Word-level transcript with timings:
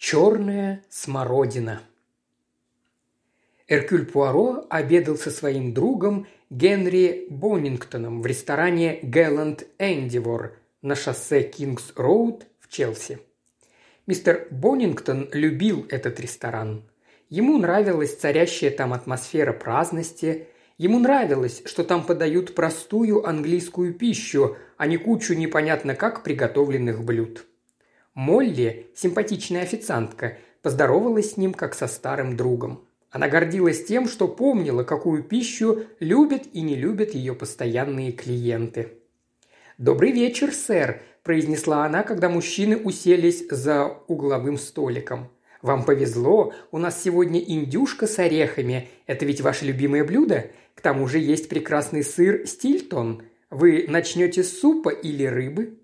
Черная 0.00 0.84
смородина. 0.88 1.82
Эркюль 3.66 4.06
Пуаро 4.06 4.64
обедал 4.70 5.16
со 5.16 5.32
своим 5.32 5.74
другом 5.74 6.28
Генри 6.50 7.26
Боннингтоном 7.30 8.22
в 8.22 8.26
ресторане 8.26 9.00
Гэлланд 9.02 9.66
Эндивор 9.80 10.56
на 10.82 10.94
шоссе 10.94 11.42
Кингс-Роуд 11.42 12.44
в 12.60 12.68
Челси. 12.68 13.18
Мистер 14.06 14.46
Боннингтон 14.52 15.30
любил 15.32 15.84
этот 15.88 16.20
ресторан. 16.20 16.84
Ему 17.28 17.58
нравилась 17.58 18.14
царящая 18.14 18.70
там 18.70 18.92
атмосфера 18.92 19.52
праздности, 19.52 20.46
ему 20.78 21.00
нравилось, 21.00 21.60
что 21.66 21.82
там 21.82 22.04
подают 22.04 22.54
простую 22.54 23.26
английскую 23.26 23.92
пищу, 23.92 24.56
а 24.76 24.86
не 24.86 24.96
кучу 24.96 25.34
непонятно 25.34 25.96
как 25.96 26.22
приготовленных 26.22 27.02
блюд. 27.02 27.47
Молли, 28.18 28.88
симпатичная 28.96 29.62
официантка, 29.62 30.38
поздоровалась 30.60 31.34
с 31.34 31.36
ним 31.36 31.54
как 31.54 31.72
со 31.72 31.86
старым 31.86 32.36
другом. 32.36 32.84
Она 33.12 33.28
гордилась 33.28 33.84
тем, 33.84 34.08
что 34.08 34.26
помнила, 34.26 34.82
какую 34.82 35.22
пищу 35.22 35.84
любят 36.00 36.42
и 36.52 36.62
не 36.62 36.74
любят 36.74 37.14
ее 37.14 37.36
постоянные 37.36 38.10
клиенты. 38.10 38.88
«Добрый 39.78 40.10
вечер, 40.10 40.52
сэр»,– 40.52 41.00
произнесла 41.22 41.84
она, 41.84 42.02
когда 42.02 42.28
мужчины 42.28 42.76
уселись 42.76 43.46
за 43.52 43.86
угловым 44.08 44.58
столиком. 44.58 45.28
«Вам 45.62 45.84
повезло, 45.84 46.52
у 46.72 46.78
нас 46.78 47.00
сегодня 47.00 47.38
индюшка 47.38 48.08
с 48.08 48.18
орехами. 48.18 48.88
Это 49.06 49.26
ведь 49.26 49.42
ваше 49.42 49.64
любимое 49.64 50.02
блюдо? 50.02 50.50
К 50.74 50.80
тому 50.80 51.06
же 51.06 51.20
есть 51.20 51.48
прекрасный 51.48 52.02
сыр 52.02 52.48
стильтон. 52.48 53.22
Вы 53.48 53.86
начнете 53.86 54.42
с 54.42 54.58
супа 54.58 54.88
или 54.88 55.24
рыбы?» 55.24 55.78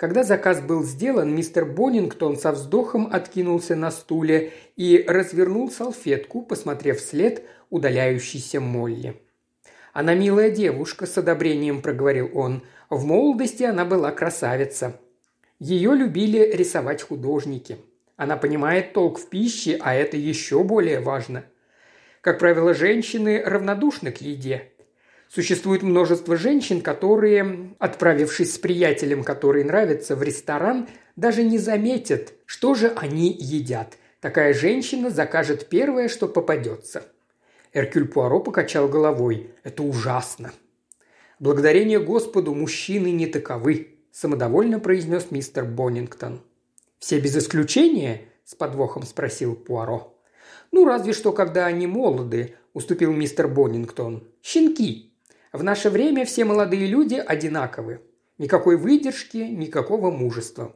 Когда 0.00 0.22
заказ 0.22 0.62
был 0.62 0.82
сделан, 0.82 1.34
мистер 1.34 1.66
Боннингтон 1.66 2.38
со 2.38 2.52
вздохом 2.52 3.10
откинулся 3.12 3.76
на 3.76 3.90
стуле 3.90 4.54
и 4.74 5.04
развернул 5.06 5.70
салфетку, 5.70 6.40
посмотрев 6.40 7.00
вслед 7.00 7.42
удаляющейся 7.68 8.62
Молли. 8.62 9.20
«Она 9.92 10.14
милая 10.14 10.50
девушка»,– 10.50 11.04
с 11.06 11.18
одобрением 11.18 11.82
проговорил 11.82 12.30
он. 12.32 12.62
«В 12.88 13.04
молодости 13.04 13.62
она 13.62 13.84
была 13.84 14.10
красавица. 14.10 14.98
Ее 15.58 15.94
любили 15.94 16.50
рисовать 16.50 17.02
художники. 17.02 17.76
Она 18.16 18.38
понимает 18.38 18.94
толк 18.94 19.18
в 19.18 19.28
пище, 19.28 19.78
а 19.82 19.92
это 19.92 20.16
еще 20.16 20.64
более 20.64 21.00
важно. 21.00 21.44
Как 22.22 22.38
правило, 22.38 22.72
женщины 22.72 23.42
равнодушны 23.44 24.12
к 24.12 24.22
еде. 24.22 24.72
Существует 25.32 25.84
множество 25.84 26.36
женщин, 26.36 26.80
которые, 26.80 27.76
отправившись 27.78 28.54
с 28.54 28.58
приятелем, 28.58 29.22
который 29.22 29.62
нравится, 29.62 30.16
в 30.16 30.24
ресторан, 30.24 30.88
даже 31.14 31.44
не 31.44 31.56
заметят, 31.56 32.32
что 32.46 32.74
же 32.74 32.88
они 32.96 33.32
едят. 33.38 33.96
Такая 34.20 34.52
женщина 34.52 35.08
закажет 35.08 35.68
первое, 35.68 36.08
что 36.08 36.26
попадется. 36.26 37.04
Эркюль 37.72 38.08
Пуаро 38.08 38.40
покачал 38.40 38.88
головой. 38.88 39.52
Это 39.62 39.84
ужасно. 39.84 40.50
Благодарение 41.38 42.00
Господу 42.00 42.52
мужчины 42.52 43.12
не 43.12 43.28
таковы, 43.28 44.00
самодовольно 44.10 44.80
произнес 44.80 45.30
мистер 45.30 45.64
Боннингтон. 45.64 46.42
Все 46.98 47.20
без 47.20 47.36
исключения? 47.36 48.22
с 48.44 48.56
подвохом 48.56 49.04
спросил 49.04 49.54
Пуаро. 49.54 50.12
Ну, 50.72 50.84
разве 50.86 51.12
что, 51.12 51.30
когда 51.30 51.66
они 51.66 51.86
молоды, 51.86 52.56
уступил 52.72 53.12
мистер 53.12 53.46
Боннингтон. 53.46 54.24
Щенки, 54.42 55.09
в 55.52 55.62
наше 55.62 55.90
время 55.90 56.24
все 56.24 56.44
молодые 56.44 56.86
люди 56.86 57.14
одинаковы. 57.14 58.00
Никакой 58.38 58.76
выдержки, 58.76 59.38
никакого 59.38 60.10
мужества. 60.10 60.74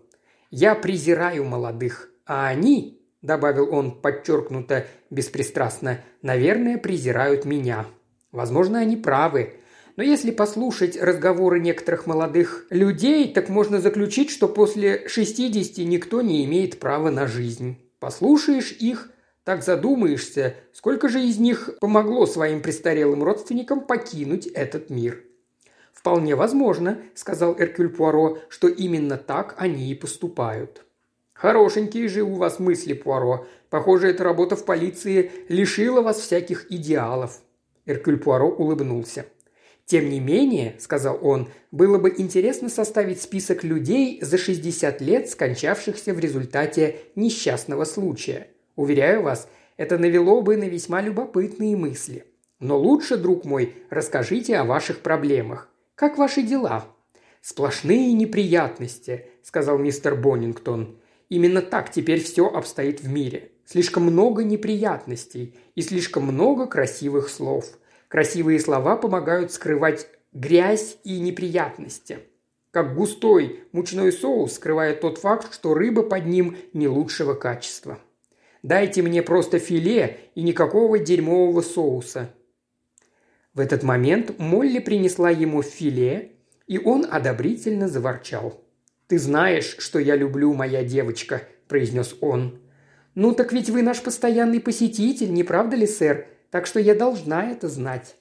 Я 0.50 0.75
презираю 0.75 1.44
молодых, 1.44 2.11
а 2.27 2.48
они, 2.48 3.00
добавил 3.22 3.72
он 3.72 4.00
подчеркнуто 4.00 4.86
беспристрастно, 5.11 6.00
наверное, 6.22 6.77
презирают 6.77 7.45
меня. 7.45 7.86
Возможно, 8.33 8.80
они 8.80 8.97
правы. 8.97 9.55
Но 9.96 10.02
если 10.02 10.33
послушать 10.33 11.01
разговоры 11.01 11.61
некоторых 11.61 12.07
молодых 12.07 12.67
людей, 12.70 13.33
так 13.33 13.48
можно 13.48 13.80
заключить, 13.80 14.30
что 14.30 14.48
после 14.48 15.08
60 15.08 15.79
никто 15.86 16.20
не 16.20 16.45
имеет 16.45 16.80
права 16.80 17.11
на 17.11 17.29
жизнь. 17.29 17.79
Послушаешь 18.01 18.73
их, 18.73 19.11
так 19.45 19.63
задумаешься, 19.63 20.57
сколько 20.73 21.09
же 21.09 21.23
из 21.23 21.39
них 21.39 21.71
помогло 21.81 22.27
своим 22.27 22.63
престарелым 22.63 23.23
родственникам 23.23 23.83
покинуть 23.83 24.47
этот 24.47 24.91
мир. 24.91 25.23
«Вполне 25.93 26.35
возможно»,– 26.35 26.99
сказал 27.15 27.55
Эркюль 27.59 27.91
Пуаро,– 27.91 28.39
«что 28.49 28.69
именно 28.69 29.17
так 29.17 29.55
они 29.59 29.91
и 29.91 29.95
поступают». 29.95 30.85
«Хорошенькие 31.33 32.09
же 32.09 32.23
у 32.23 32.35
вас 32.35 32.59
мысли, 32.59 32.95
Пуаро. 32.95 33.47
Похоже, 33.69 34.09
эта 34.09 34.25
работа 34.25 34.57
в 34.57 34.65
полиции 34.65 35.31
лишила 35.49 36.01
вас 36.01 36.19
всяких 36.19 36.71
идеалов». 36.71 37.41
Эркюль 37.87 38.19
Пуаро 38.19 38.49
улыбнулся. 38.49 39.27
«Тем 39.85 40.09
не 40.09 40.21
менее»,– 40.21 40.77
сказал 40.79 41.19
он,– 41.21 41.49
«было 41.71 41.99
бы 41.99 42.15
интересно 42.17 42.69
составить 42.71 43.21
список 43.21 43.65
людей 43.65 44.19
за 44.23 44.39
60 44.39 45.01
лет, 45.03 45.29
скончавшихся 45.29 46.15
в 46.15 46.19
результате 46.19 46.97
несчастного 47.15 47.85
случая. 47.85 48.49
Уверяю 48.77 49.23
вас, 49.23 49.48
это 49.77 49.98
навело 49.98 50.40
бы 50.42 50.57
на 50.57 50.64
весьма 50.64 51.01
любопытные 51.01 51.77
мысли. 51.77 52.24
Но 52.61 52.79
лучше, 52.79 53.17
друг 53.17 53.45
мой, 53.45 53.74
расскажите 53.90 54.57
о 54.57 54.64
ваших 54.64 55.01
проблемах. 55.01 55.68
Как 55.95 56.18
ваши 56.18 56.42
дела?» 56.42 56.86
«Сплошные 57.40 58.13
неприятности»,– 58.13 59.27
сказал 59.42 59.79
мистер 59.79 60.14
Боннингтон. 60.14 60.98
«Именно 61.29 61.61
так 61.61 61.90
теперь 61.90 62.23
все 62.23 62.46
обстоит 62.46 63.01
в 63.01 63.08
мире. 63.08 63.51
Слишком 63.67 64.05
много 64.05 64.45
неприятностей 64.45 65.57
и 65.74 65.83
слишком 65.83 66.24
много 66.24 66.67
красивых 66.67 67.29
слов. 67.29 67.67
Красивые 68.08 68.61
слова 68.61 68.96
помогают 68.96 69.52
скрывать 69.52 70.07
грязь 70.33 70.98
и 71.05 71.18
неприятности. 71.20 72.20
Как 72.70 72.95
густой 72.95 73.64
мучной 73.73 74.13
соус 74.13 74.55
скрывает 74.55 75.01
тот 75.01 75.18
факт, 75.18 75.52
что 75.52 75.74
рыба 75.74 76.02
под 76.02 76.27
ним 76.27 76.57
не 76.73 76.89
лучшего 76.89 77.34
качества. 77.34 77.98
Дайте 78.64 79.02
мне 79.02 79.23
просто 79.23 79.58
филе 79.58 80.20
и 80.35 80.42
никакого 80.42 80.98
дерьмового 80.98 81.61
соуса». 81.61 82.30
В 83.52 83.61
этот 83.61 83.83
момент 83.83 84.39
Молли 84.39 84.79
принесла 84.79 85.29
ему 85.29 85.63
филе, 85.63 86.33
и 86.67 86.79
он 86.79 87.07
одобрительно 87.08 87.89
заворчал. 87.89 88.58
«Ты 89.07 89.19
знаешь, 89.19 89.77
что 89.79 89.98
я 89.98 90.17
люблю, 90.17 90.55
моя 90.55 90.83
девочка»,– 90.83 91.42
произнес 91.69 92.17
он. 92.23 92.58
«Ну 93.14 93.35
так 93.35 93.52
ведь 93.52 93.69
вы 93.69 93.83
наш 93.83 94.02
постоянный 94.02 94.61
посетитель, 94.61 95.33
не 95.35 95.45
правда 95.45 95.77
ли, 95.77 95.86
сэр? 95.86 96.27
Так 96.51 96.67
что 96.67 96.81
я 96.81 96.95
должна 96.95 97.51
это 97.51 97.69
знать». 97.69 98.17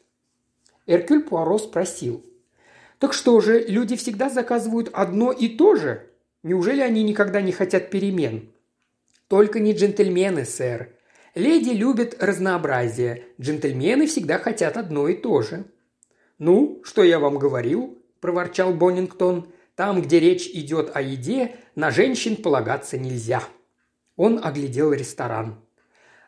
Эркюль 0.87 1.23
Пуаро 1.23 1.57
спросил. 1.57 2.21
«Так 2.99 3.13
что 3.13 3.39
же, 3.39 3.63
люди 3.65 3.95
всегда 3.95 4.29
заказывают 4.29 4.89
одно 4.91 5.31
и 5.31 5.47
то 5.47 5.75
же? 5.75 6.05
Неужели 6.43 6.81
они 6.81 7.01
никогда 7.01 7.39
не 7.39 7.53
хотят 7.53 7.89
перемен?» 7.89 8.52
Только 9.33 9.59
не 9.59 9.73
джентльмены, 9.73 10.45
сэр. 10.45 10.89
Леди 11.33 11.71
любят 11.71 12.17
разнообразие. 12.19 13.23
Джентльмены 13.41 14.05
всегда 14.05 14.37
хотят 14.37 14.77
одно 14.77 15.07
и 15.07 15.15
то 15.15 15.41
же». 15.41 15.65
«Ну, 16.37 16.81
что 16.83 17.03
я 17.03 17.17
вам 17.17 17.39
говорил?»– 17.39 17.97
проворчал 18.19 18.75
Боннингтон. 18.75 19.51
«Там, 19.73 20.03
где 20.03 20.19
речь 20.19 20.45
идет 20.45 20.91
о 20.95 21.01
еде, 21.01 21.55
на 21.73 21.89
женщин 21.89 22.35
полагаться 22.35 22.99
нельзя». 22.99 23.41
Он 24.17 24.39
оглядел 24.43 24.93
ресторан. 24.93 25.65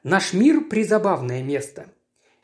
«Наш 0.02 0.34
мир– 0.34 0.62
призабавное 0.68 1.44
место. 1.44 1.92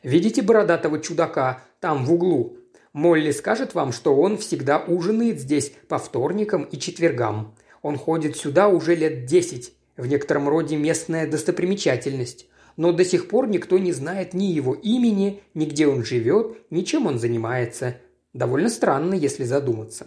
Видите 0.04 0.42
бородатого 0.42 1.00
чудака 1.00 1.64
там 1.80 2.04
в 2.04 2.12
углу? 2.12 2.56
Молли 2.92 3.32
скажет 3.32 3.74
вам, 3.74 3.90
что 3.90 4.14
он 4.14 4.38
всегда 4.38 4.78
ужинает 4.78 5.40
здесь 5.40 5.72
по 5.88 5.98
вторникам 5.98 6.62
и 6.62 6.78
четвергам. 6.78 7.56
Он 7.82 7.98
ходит 7.98 8.36
сюда 8.36 8.68
уже 8.68 8.94
лет 8.94 9.26
десять 9.26 9.72
в 9.96 10.06
некотором 10.06 10.48
роде 10.48 10.76
местная 10.76 11.26
достопримечательность, 11.26 12.48
но 12.76 12.92
до 12.92 13.04
сих 13.04 13.28
пор 13.28 13.48
никто 13.48 13.78
не 13.78 13.92
знает 13.92 14.34
ни 14.34 14.46
его 14.46 14.74
имени, 14.74 15.42
ни 15.54 15.66
где 15.66 15.86
он 15.86 16.04
живет, 16.04 16.56
ни 16.70 16.82
чем 16.82 17.06
он 17.06 17.18
занимается. 17.18 17.96
Довольно 18.32 18.70
странно, 18.70 19.14
если 19.14 19.44
задуматься. 19.44 20.06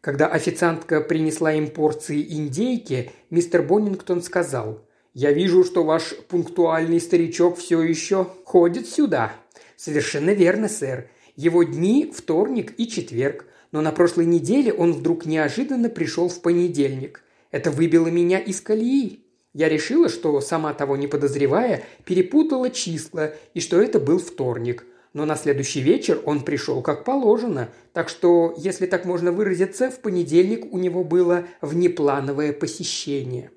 Когда 0.00 0.28
официантка 0.28 1.00
принесла 1.00 1.52
им 1.52 1.68
порции 1.68 2.22
индейки, 2.22 3.10
мистер 3.30 3.62
Боннингтон 3.62 4.22
сказал, 4.22 4.86
«Я 5.12 5.32
вижу, 5.32 5.64
что 5.64 5.84
ваш 5.84 6.14
пунктуальный 6.28 7.00
старичок 7.00 7.58
все 7.58 7.82
еще 7.82 8.28
ходит 8.44 8.88
сюда». 8.88 9.32
«Совершенно 9.76 10.30
верно, 10.30 10.68
сэр. 10.68 11.08
Его 11.36 11.62
дни– 11.62 12.12
вторник 12.16 12.74
и 12.78 12.88
четверг. 12.88 13.46
Но 13.70 13.80
на 13.80 13.92
прошлой 13.92 14.24
неделе 14.24 14.72
он 14.72 14.92
вдруг 14.92 15.26
неожиданно 15.26 15.88
пришел 15.88 16.28
в 16.28 16.40
понедельник. 16.40 17.22
Это 17.50 17.70
выбило 17.70 18.08
меня 18.08 18.38
из 18.38 18.60
колеи. 18.60 19.24
Я 19.54 19.68
решила, 19.68 20.08
что, 20.08 20.40
сама 20.40 20.74
того 20.74 20.96
не 20.96 21.06
подозревая, 21.06 21.82
перепутала 22.04 22.70
числа 22.70 23.32
и 23.54 23.60
что 23.60 23.80
это 23.80 23.98
был 23.98 24.18
вторник. 24.18 24.84
Но 25.14 25.24
на 25.24 25.36
следующий 25.36 25.80
вечер 25.80 26.20
он 26.26 26.44
пришел 26.44 26.82
как 26.82 27.04
положено, 27.04 27.70
так 27.92 28.08
что, 28.08 28.54
если 28.58 28.86
так 28.86 29.04
можно 29.04 29.32
выразиться, 29.32 29.90
в 29.90 30.00
понедельник 30.00 30.72
у 30.72 30.78
него 30.78 31.02
было 31.02 31.44
внеплановое 31.62 32.52
посещение. 32.52 33.50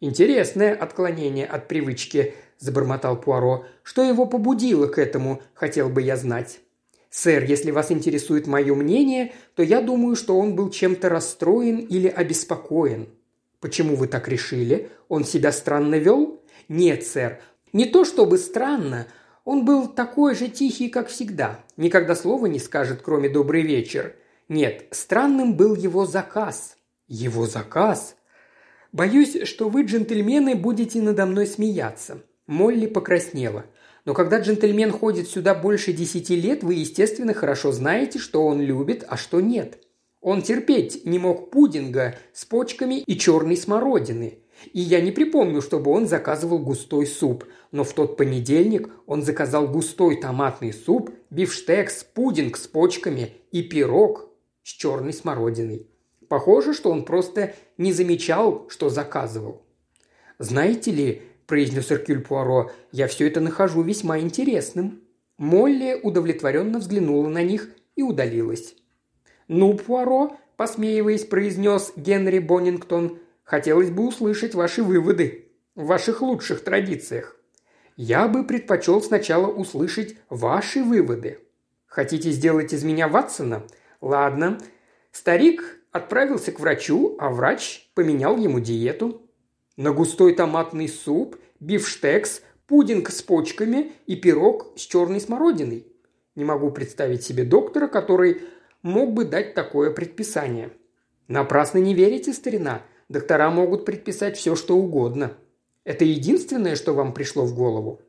«Интересное 0.00 0.74
отклонение 0.74 1.46
от 1.46 1.68
привычки»,– 1.68 2.34
забормотал 2.58 3.20
Пуаро. 3.20 3.66
«Что 3.82 4.02
его 4.02 4.26
побудило 4.26 4.86
к 4.88 4.98
этому, 4.98 5.42
хотел 5.54 5.88
бы 5.88 6.02
я 6.02 6.16
знать». 6.16 6.60
«Сэр, 7.10 7.44
если 7.44 7.70
вас 7.70 7.90
интересует 7.92 8.46
мое 8.46 8.74
мнение, 8.74 9.32
то 9.54 9.62
я 9.62 9.80
думаю, 9.80 10.16
что 10.16 10.38
он 10.38 10.54
был 10.54 10.70
чем-то 10.70 11.08
расстроен 11.08 11.78
или 11.78 12.08
обеспокоен». 12.08 13.08
«Почему 13.60 13.94
вы 13.94 14.08
так 14.08 14.28
решили? 14.28 14.90
Он 15.08 15.24
себя 15.24 15.52
странно 15.52 15.96
вел?» 15.96 16.42
«Нет, 16.68 17.04
сэр. 17.04 17.40
Не 17.72 17.84
то 17.84 18.04
чтобы 18.04 18.38
странно. 18.38 19.06
Он 19.44 19.64
был 19.64 19.88
такой 19.88 20.34
же 20.34 20.48
тихий, 20.48 20.88
как 20.88 21.08
всегда. 21.08 21.60
Никогда 21.76 22.14
слова 22.14 22.46
не 22.46 22.58
скажет, 22.58 23.02
кроме 23.02 23.28
«добрый 23.28 23.62
вечер». 23.62 24.14
Нет, 24.48 24.86
странным 24.90 25.56
был 25.56 25.74
его 25.74 26.06
заказ». 26.06 26.76
«Его 27.06 27.46
заказ?» 27.46 28.16
«Боюсь, 28.92 29.46
что 29.46 29.68
вы, 29.68 29.82
джентльмены, 29.82 30.54
будете 30.54 31.02
надо 31.02 31.26
мной 31.26 31.46
смеяться». 31.46 32.22
Молли 32.46 32.86
покраснела. 32.86 33.66
«Но 34.04 34.14
когда 34.14 34.40
джентльмен 34.40 34.90
ходит 34.90 35.28
сюда 35.28 35.54
больше 35.54 35.92
десяти 35.92 36.34
лет, 36.34 36.62
вы, 36.62 36.74
естественно, 36.74 37.34
хорошо 37.34 37.72
знаете, 37.72 38.18
что 38.18 38.46
он 38.46 38.60
любит, 38.60 39.04
а 39.06 39.16
что 39.16 39.40
нет. 39.40 39.78
Он 40.20 40.42
терпеть 40.42 41.06
не 41.06 41.18
мог 41.18 41.50
пудинга 41.50 42.16
с 42.32 42.44
почками 42.44 43.00
и 43.00 43.18
черной 43.18 43.56
смородины. 43.56 44.40
И 44.72 44.80
я 44.80 45.00
не 45.00 45.10
припомню, 45.10 45.62
чтобы 45.62 45.90
он 45.90 46.06
заказывал 46.06 46.58
густой 46.58 47.06
суп. 47.06 47.44
Но 47.72 47.84
в 47.84 47.94
тот 47.94 48.18
понедельник 48.18 48.90
он 49.06 49.22
заказал 49.22 49.68
густой 49.68 50.20
томатный 50.20 50.72
суп, 50.72 51.10
бифштекс, 51.30 52.04
пудинг 52.04 52.58
с 52.58 52.66
почками 52.66 53.32
и 53.50 53.62
пирог 53.62 54.28
с 54.62 54.68
черной 54.68 55.14
смородиной. 55.14 55.86
Похоже, 56.28 56.74
что 56.74 56.90
он 56.90 57.04
просто 57.04 57.54
не 57.78 57.92
замечал, 57.92 58.66
что 58.68 58.90
заказывал. 58.90 59.62
«Знаете 60.38 60.90
ли»,– 60.90 61.22
произнес 61.46 61.90
Эркюль 61.90 62.20
Пуаро,– 62.20 62.70
«я 62.92 63.08
все 63.08 63.26
это 63.26 63.40
нахожу 63.40 63.82
весьма 63.82 64.20
интересным». 64.20 65.00
Молли 65.38 65.98
удовлетворенно 66.02 66.78
взглянула 66.78 67.28
на 67.28 67.42
них 67.42 67.70
и 67.96 68.02
удалилась. 68.02 68.76
«Ну, 69.52 69.74
Пуаро»,– 69.74 70.36
посмеиваясь, 70.56 71.24
произнес 71.24 71.92
Генри 71.96 72.38
Боннингтон,– 72.38 73.18
«хотелось 73.42 73.90
бы 73.90 74.06
услышать 74.06 74.54
ваши 74.54 74.80
выводы 74.80 75.48
в 75.74 75.86
ваших 75.86 76.22
лучших 76.22 76.62
традициях». 76.62 77.36
«Я 77.96 78.28
бы 78.28 78.44
предпочел 78.44 79.02
сначала 79.02 79.48
услышать 79.48 80.14
ваши 80.28 80.84
выводы». 80.84 81.40
«Хотите 81.86 82.30
сделать 82.30 82.72
из 82.72 82.84
меня 82.84 83.08
Ватсона?» 83.08 83.64
«Ладно». 84.00 84.60
Старик 85.10 85.80
отправился 85.90 86.52
к 86.52 86.60
врачу, 86.60 87.16
а 87.18 87.30
врач 87.30 87.90
поменял 87.94 88.36
ему 88.36 88.60
диету. 88.60 89.28
На 89.76 89.90
густой 89.90 90.36
томатный 90.36 90.88
суп, 90.88 91.34
бифштекс, 91.58 92.42
пудинг 92.68 93.10
с 93.10 93.20
почками 93.20 93.94
и 94.06 94.14
пирог 94.14 94.78
с 94.78 94.82
черной 94.82 95.20
смородиной. 95.20 95.88
Не 96.36 96.44
могу 96.44 96.70
представить 96.70 97.24
себе 97.24 97.42
доктора, 97.42 97.88
который 97.88 98.42
мог 98.82 99.12
бы 99.12 99.24
дать 99.24 99.54
такое 99.54 99.90
предписание. 99.90 100.70
Напрасно 101.28 101.78
не 101.78 101.94
верите, 101.94 102.32
старина. 102.32 102.82
Доктора 103.08 103.50
могут 103.50 103.84
предписать 103.84 104.36
все, 104.36 104.56
что 104.56 104.76
угодно. 104.76 105.32
Это 105.84 106.04
единственное, 106.04 106.76
что 106.76 106.92
вам 106.92 107.12
пришло 107.12 107.44
в 107.44 107.54
голову?» 107.54 108.00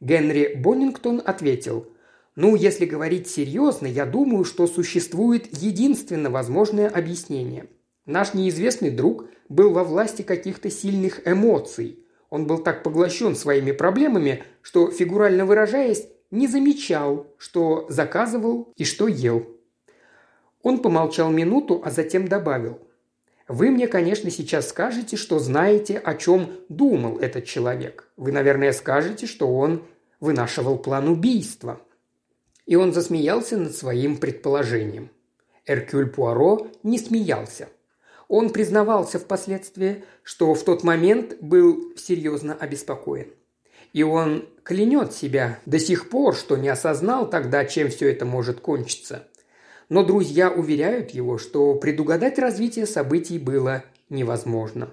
Генри 0.00 0.54
Боннингтон 0.54 1.22
ответил– 1.24 1.86
ну, 2.40 2.54
если 2.54 2.86
говорить 2.86 3.26
серьезно, 3.26 3.88
я 3.88 4.06
думаю, 4.06 4.44
что 4.44 4.68
существует 4.68 5.48
единственно 5.60 6.30
возможное 6.30 6.88
объяснение. 6.88 7.66
Наш 8.06 8.32
неизвестный 8.32 8.90
друг 8.90 9.24
был 9.48 9.72
во 9.72 9.82
власти 9.82 10.22
каких-то 10.22 10.70
сильных 10.70 11.26
эмоций. 11.26 11.98
Он 12.30 12.46
был 12.46 12.58
так 12.58 12.84
поглощен 12.84 13.34
своими 13.34 13.72
проблемами, 13.72 14.44
что, 14.62 14.92
фигурально 14.92 15.46
выражаясь, 15.46 16.06
не 16.30 16.46
замечал, 16.46 17.26
что 17.38 17.86
заказывал 17.88 18.72
и 18.76 18.84
что 18.84 19.08
ел. 19.08 19.44
Он 20.62 20.80
помолчал 20.80 21.30
минуту, 21.30 21.82
а 21.84 21.90
затем 21.90 22.28
добавил. 22.28 22.80
«Вы 23.46 23.70
мне, 23.70 23.88
конечно, 23.88 24.30
сейчас 24.30 24.68
скажете, 24.68 25.16
что 25.16 25.38
знаете, 25.38 25.98
о 25.98 26.14
чем 26.14 26.50
думал 26.68 27.18
этот 27.18 27.44
человек. 27.46 28.08
Вы, 28.16 28.32
наверное, 28.32 28.72
скажете, 28.72 29.26
что 29.26 29.48
он 29.48 29.84
вынашивал 30.20 30.78
план 30.78 31.08
убийства 31.08 31.80
и 32.68 32.76
он 32.76 32.92
засмеялся 32.92 33.56
над 33.56 33.74
своим 33.74 34.18
предположением. 34.18 35.10
Эркюль 35.66 36.10
Пуаро 36.10 36.68
не 36.82 36.98
смеялся. 36.98 37.70
Он 38.28 38.50
признавался 38.50 39.18
впоследствии, 39.18 40.04
что 40.22 40.52
в 40.52 40.62
тот 40.62 40.84
момент 40.84 41.38
был 41.40 41.94
серьезно 41.96 42.54
обеспокоен. 42.54 43.28
И 43.94 44.02
он 44.02 44.46
клянет 44.64 45.14
себя 45.14 45.58
до 45.64 45.78
сих 45.78 46.10
пор, 46.10 46.36
что 46.36 46.58
не 46.58 46.68
осознал 46.68 47.30
тогда, 47.30 47.64
чем 47.64 47.88
все 47.88 48.10
это 48.10 48.26
может 48.26 48.60
кончиться. 48.60 49.26
Но 49.88 50.04
друзья 50.04 50.50
уверяют 50.50 51.10
его, 51.10 51.38
что 51.38 51.74
предугадать 51.74 52.38
развитие 52.38 52.86
событий 52.86 53.38
было 53.38 53.84
невозможно. 54.10 54.90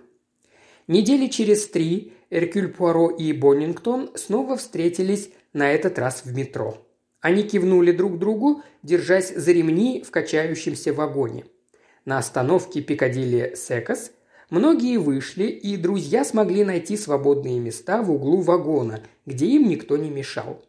Недели 0.88 1.28
через 1.28 1.68
три 1.68 2.14
Эркюль 2.30 2.70
Пуаро 2.70 3.10
и 3.10 3.34
Боннингтон 3.34 4.12
снова 4.16 4.56
встретились 4.56 5.30
на 5.52 5.72
этот 5.72 6.00
раз 6.00 6.24
в 6.24 6.34
метро. 6.34 6.78
Они 7.20 7.44
кивнули 7.44 7.92
друг 7.92 8.20
другу, 8.20 8.62
держась 8.84 9.34
за 9.34 9.52
ремни 9.52 10.04
в 10.06 10.12
качающемся 10.12 10.94
вагоне. 10.94 11.46
На 12.06 12.20
остановке 12.20 12.82
Пикадилли 12.82 13.54
Секас 13.56 14.12
многие 14.50 14.98
вышли, 14.98 15.46
и 15.46 15.76
друзья 15.76 16.24
смогли 16.24 16.64
найти 16.64 16.96
свободные 16.96 17.60
места 17.60 18.02
в 18.02 18.12
углу 18.12 18.42
вагона, 18.42 19.02
где 19.26 19.48
им 19.48 19.68
никто 19.68 19.98
не 19.98 20.10
мешал. 20.10 20.64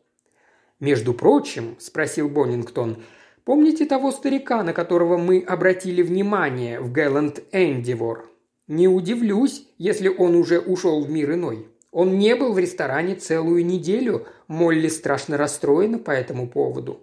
«Между 0.81 1.14
прочим»,– 1.14 1.76
спросил 1.78 2.28
Боннингтон,– 2.28 3.02
«помните 3.46 3.87
того 3.87 4.12
старика, 4.12 4.62
на 4.62 4.75
которого 4.75 5.16
мы 5.16 5.40
обратили 5.40 6.02
внимание 6.02 6.81
в 6.81 6.93
Гэлланд 6.93 7.43
Эндивор? 7.52 8.28
Не 8.69 8.88
удивлюсь, 8.88 9.66
если 9.78 10.08
он 10.08 10.34
уже 10.34 10.60
ушел 10.60 11.02
в 11.02 11.10
мир 11.10 11.32
иной». 11.32 11.69
Он 11.96 12.19
не 12.19 12.37
был 12.37 12.52
в 12.52 12.58
ресторане 12.58 13.14
целую 13.14 13.64
неделю. 13.64 14.26
Молли 14.48 14.88
страшно 14.88 15.38
расстроена 15.38 15.98
по 15.98 16.10
этому 16.10 16.46
поводу. 16.46 17.00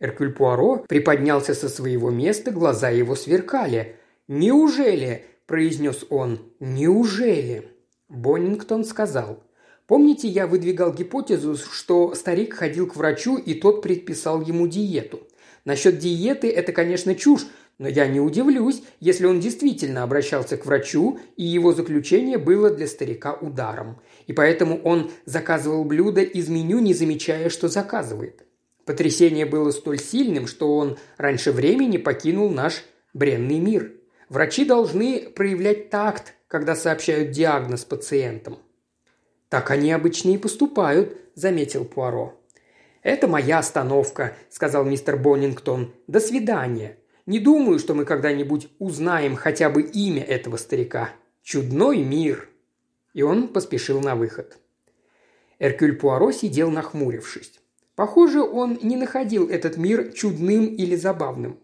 Эркюль 0.00 0.32
Пуаро 0.32 0.84
приподнялся 0.88 1.54
со 1.54 1.68
своего 1.68 2.10
места, 2.10 2.50
глаза 2.50 2.90
его 2.90 3.14
сверкали. 3.14 3.94
«Неужели?»– 4.26 5.24
произнес 5.46 6.04
он. 6.10 6.40
«Неужели?» 6.58 7.68
Боннингтон 8.08 8.84
сказал. 8.84 9.44
«Помните, 9.86 10.26
я 10.26 10.48
выдвигал 10.48 10.92
гипотезу, 10.92 11.56
что 11.56 12.16
старик 12.16 12.54
ходил 12.54 12.88
к 12.88 12.96
врачу, 12.96 13.36
и 13.36 13.54
тот 13.54 13.80
предписал 13.80 14.42
ему 14.42 14.66
диету. 14.66 15.20
Насчет 15.66 15.98
диеты 15.98 16.48
это, 16.48 16.72
конечно, 16.72 17.14
чушь, 17.16 17.46
но 17.78 17.88
я 17.88 18.06
не 18.06 18.20
удивлюсь, 18.20 18.82
если 19.00 19.26
он 19.26 19.40
действительно 19.40 20.04
обращался 20.04 20.56
к 20.56 20.64
врачу, 20.64 21.18
и 21.36 21.42
его 21.42 21.72
заключение 21.72 22.38
было 22.38 22.70
для 22.70 22.86
старика 22.86 23.34
ударом. 23.34 24.00
И 24.28 24.32
поэтому 24.32 24.80
он 24.82 25.10
заказывал 25.24 25.84
блюда 25.84 26.22
из 26.22 26.48
меню, 26.48 26.78
не 26.78 26.94
замечая, 26.94 27.50
что 27.50 27.68
заказывает. 27.68 28.46
Потрясение 28.84 29.44
было 29.44 29.72
столь 29.72 29.98
сильным, 29.98 30.46
что 30.46 30.76
он 30.76 30.98
раньше 31.18 31.50
времени 31.50 31.96
покинул 31.96 32.48
наш 32.48 32.84
бренный 33.12 33.58
мир. 33.58 33.92
Врачи 34.28 34.64
должны 34.64 35.28
проявлять 35.34 35.90
такт, 35.90 36.34
когда 36.46 36.76
сообщают 36.76 37.32
диагноз 37.32 37.84
пациентам. 37.84 38.58
«Так 39.48 39.72
они 39.72 39.90
обычно 39.90 40.30
и 40.30 40.38
поступают»,– 40.38 41.16
заметил 41.34 41.84
Пуаро. 41.84 42.40
«Это 43.06 43.28
моя 43.28 43.60
остановка»,– 43.60 44.36
сказал 44.50 44.84
мистер 44.84 45.16
Боннингтон. 45.16 45.94
«До 46.08 46.18
свидания. 46.18 46.98
Не 47.24 47.38
думаю, 47.38 47.78
что 47.78 47.94
мы 47.94 48.04
когда-нибудь 48.04 48.66
узнаем 48.80 49.36
хотя 49.36 49.70
бы 49.70 49.82
имя 49.82 50.24
этого 50.24 50.56
старика. 50.56 51.10
Чудной 51.40 52.02
мир!» 52.02 52.48
И 53.14 53.22
он 53.22 53.46
поспешил 53.46 54.00
на 54.00 54.16
выход. 54.16 54.58
Эркюль 55.60 55.94
Пуаро 55.94 56.32
сидел 56.32 56.68
нахмурившись. 56.72 57.60
Похоже, 57.94 58.42
он 58.42 58.76
не 58.82 58.96
находил 58.96 59.48
этот 59.48 59.76
мир 59.76 60.10
чудным 60.12 60.66
или 60.66 60.96
забавным. 60.96 61.60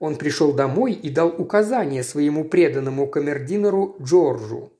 Он 0.00 0.16
пришел 0.16 0.52
домой 0.52 0.94
и 0.94 1.08
дал 1.08 1.28
указание 1.28 2.02
своему 2.02 2.46
преданному 2.46 3.06
камердинеру 3.06 3.94
Джорджу. 4.02 4.72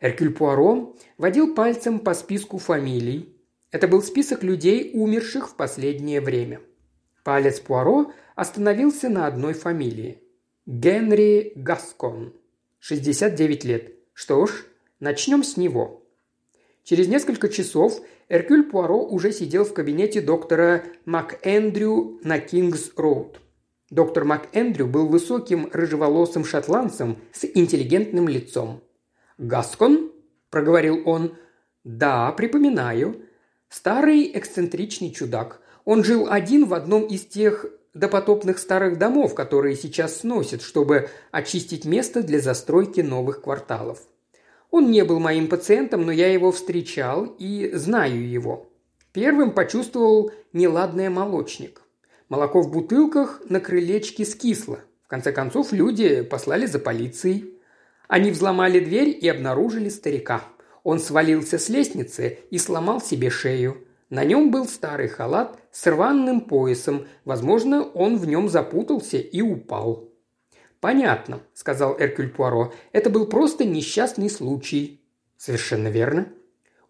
Эркюль 0.00 0.32
Пуаро 0.32 0.96
водил 1.18 1.54
пальцем 1.54 1.98
по 1.98 2.14
списку 2.14 2.56
фамилий. 2.56 3.28
Это 3.72 3.88
был 3.88 4.02
список 4.02 4.42
людей, 4.44 4.90
умерших 4.92 5.48
в 5.48 5.56
последнее 5.56 6.20
время. 6.20 6.60
Палец 7.24 7.58
Пуаро 7.58 8.12
остановился 8.36 9.08
на 9.08 9.26
одной 9.26 9.54
фамилии. 9.54 10.22
Генри 10.66 11.52
Гаскон. 11.56 12.34
69 12.80 13.64
лет. 13.64 13.94
Что 14.12 14.46
ж, 14.46 14.66
начнем 15.00 15.42
с 15.42 15.56
него. 15.56 16.04
Через 16.84 17.08
несколько 17.08 17.48
часов 17.48 18.00
Эркюль 18.28 18.64
Пуаро 18.64 19.02
уже 19.06 19.32
сидел 19.32 19.64
в 19.64 19.72
кабинете 19.72 20.20
доктора 20.20 20.84
МакЭндрю 21.06 22.20
на 22.24 22.38
Кингс-Роуд. 22.38 23.36
Доктор 23.88 24.24
МакЭндрю 24.24 24.86
был 24.86 25.06
высоким 25.06 25.70
рыжеволосым 25.72 26.44
шотландцем 26.44 27.18
с 27.32 27.44
интеллигентным 27.44 28.28
лицом. 28.28 28.82
«Гаскон?»– 29.38 30.12
проговорил 30.50 31.02
он. 31.06 31.36
«Да, 31.84 32.32
припоминаю. 32.32 33.26
Старый 33.72 34.30
эксцентричный 34.34 35.12
чудак. 35.12 35.62
Он 35.86 36.04
жил 36.04 36.30
один 36.30 36.66
в 36.66 36.74
одном 36.74 37.06
из 37.06 37.24
тех 37.24 37.64
допотопных 37.94 38.58
старых 38.58 38.98
домов, 38.98 39.34
которые 39.34 39.76
сейчас 39.76 40.18
сносят, 40.18 40.60
чтобы 40.60 41.08
очистить 41.30 41.86
место 41.86 42.22
для 42.22 42.38
застройки 42.38 43.00
новых 43.00 43.40
кварталов. 43.40 44.02
Он 44.70 44.90
не 44.90 45.04
был 45.04 45.20
моим 45.20 45.48
пациентом, 45.48 46.04
но 46.04 46.12
я 46.12 46.30
его 46.30 46.52
встречал 46.52 47.34
и 47.38 47.70
знаю 47.72 48.28
его. 48.28 48.68
Первым 49.12 49.52
почувствовал 49.52 50.32
неладное 50.52 51.08
молочник. 51.08 51.80
Молоко 52.28 52.60
в 52.60 52.70
бутылках 52.70 53.40
на 53.48 53.58
крылечке 53.58 54.26
скисло. 54.26 54.80
В 55.02 55.08
конце 55.08 55.32
концов, 55.32 55.72
люди 55.72 56.20
послали 56.20 56.66
за 56.66 56.78
полицией. 56.78 57.54
Они 58.06 58.32
взломали 58.32 58.80
дверь 58.80 59.18
и 59.18 59.26
обнаружили 59.28 59.88
старика. 59.88 60.44
Он 60.82 60.98
свалился 60.98 61.58
с 61.58 61.68
лестницы 61.68 62.38
и 62.50 62.58
сломал 62.58 63.00
себе 63.00 63.30
шею. 63.30 63.86
На 64.10 64.24
нем 64.24 64.50
был 64.50 64.66
старый 64.66 65.08
халат 65.08 65.58
с 65.70 65.86
рваным 65.86 66.42
поясом. 66.42 67.06
Возможно, 67.24 67.82
он 67.82 68.18
в 68.18 68.26
нем 68.26 68.48
запутался 68.48 69.18
и 69.18 69.40
упал. 69.40 70.08
«Понятно»,– 70.80 71.40
сказал 71.54 71.96
Эркюль 71.98 72.28
Пуаро. 72.28 72.72
«Это 72.90 73.08
был 73.08 73.26
просто 73.26 73.64
несчастный 73.64 74.28
случай». 74.28 75.00
«Совершенно 75.36 75.88
верно». 75.88 76.26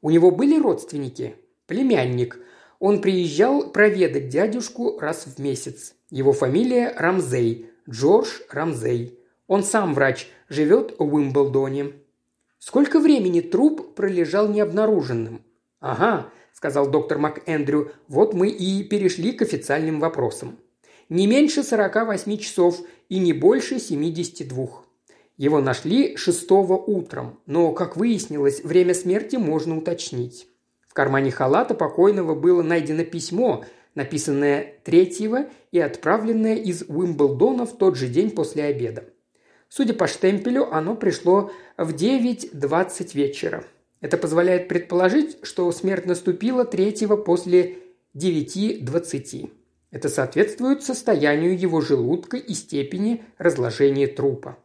«У 0.00 0.10
него 0.10 0.30
были 0.30 0.58
родственники?» 0.60 1.36
«Племянник. 1.66 2.38
Он 2.78 3.00
приезжал 3.00 3.70
проведать 3.70 4.28
дядюшку 4.28 4.98
раз 4.98 5.26
в 5.26 5.38
месяц. 5.38 5.94
Его 6.10 6.32
фамилия 6.32 6.92
Рамзей. 6.96 7.70
Джордж 7.88 8.28
Рамзей. 8.50 9.18
Он 9.46 9.62
сам 9.62 9.94
врач, 9.94 10.28
живет 10.48 10.96
в 10.98 11.14
Уимблдоне». 11.14 11.92
«Сколько 12.64 13.00
времени 13.00 13.40
труп 13.40 13.96
пролежал 13.96 14.46
необнаруженным?» 14.46 15.42
«Ага, 15.80 16.30
сказал 16.52 16.88
доктор 16.88 17.18
МакЭндрю,– 17.18 17.90
«вот 18.06 18.34
мы 18.34 18.50
и 18.50 18.84
перешли 18.84 19.32
к 19.32 19.42
официальным 19.42 19.98
вопросам. 19.98 20.60
Не 21.08 21.26
меньше 21.26 21.64
48 21.64 22.36
часов 22.38 22.78
и 23.08 23.18
не 23.18 23.32
больше 23.32 23.80
72. 23.80 24.84
Его 25.36 25.60
нашли 25.60 26.16
6 26.16 26.50
утром, 26.86 27.40
но, 27.46 27.72
как 27.72 27.96
выяснилось, 27.96 28.62
время 28.62 28.94
смерти 28.94 29.34
можно 29.34 29.76
уточнить. 29.76 30.46
В 30.86 30.94
кармане 30.94 31.32
халата 31.32 31.74
покойного 31.74 32.36
было 32.36 32.62
найдено 32.62 33.02
письмо, 33.02 33.64
написанное 33.96 34.74
3 34.84 35.16
и 35.72 35.80
отправленное 35.80 36.54
из 36.54 36.84
Уимблдона 36.86 37.66
в 37.66 37.76
тот 37.76 37.96
же 37.96 38.06
день 38.06 38.30
после 38.30 38.62
обеда. 38.62 39.06
Судя 39.74 39.94
по 39.94 40.06
штемпелю, 40.06 40.70
оно 40.70 40.94
пришло 40.94 41.50
в 41.78 41.94
9.20 41.94 43.14
вечера. 43.14 43.64
Это 44.02 44.18
позволяет 44.18 44.68
предположить, 44.68 45.38
что 45.44 45.72
смерть 45.72 46.04
наступила 46.04 46.66
третьего 46.66 47.16
после 47.16 47.78
9.20. 48.14 49.50
Это 49.90 50.10
соответствует 50.10 50.82
состоянию 50.82 51.58
его 51.58 51.80
желудка 51.80 52.36
и 52.36 52.52
степени 52.52 53.24
разложения 53.38 54.08
трупа. 54.08 54.58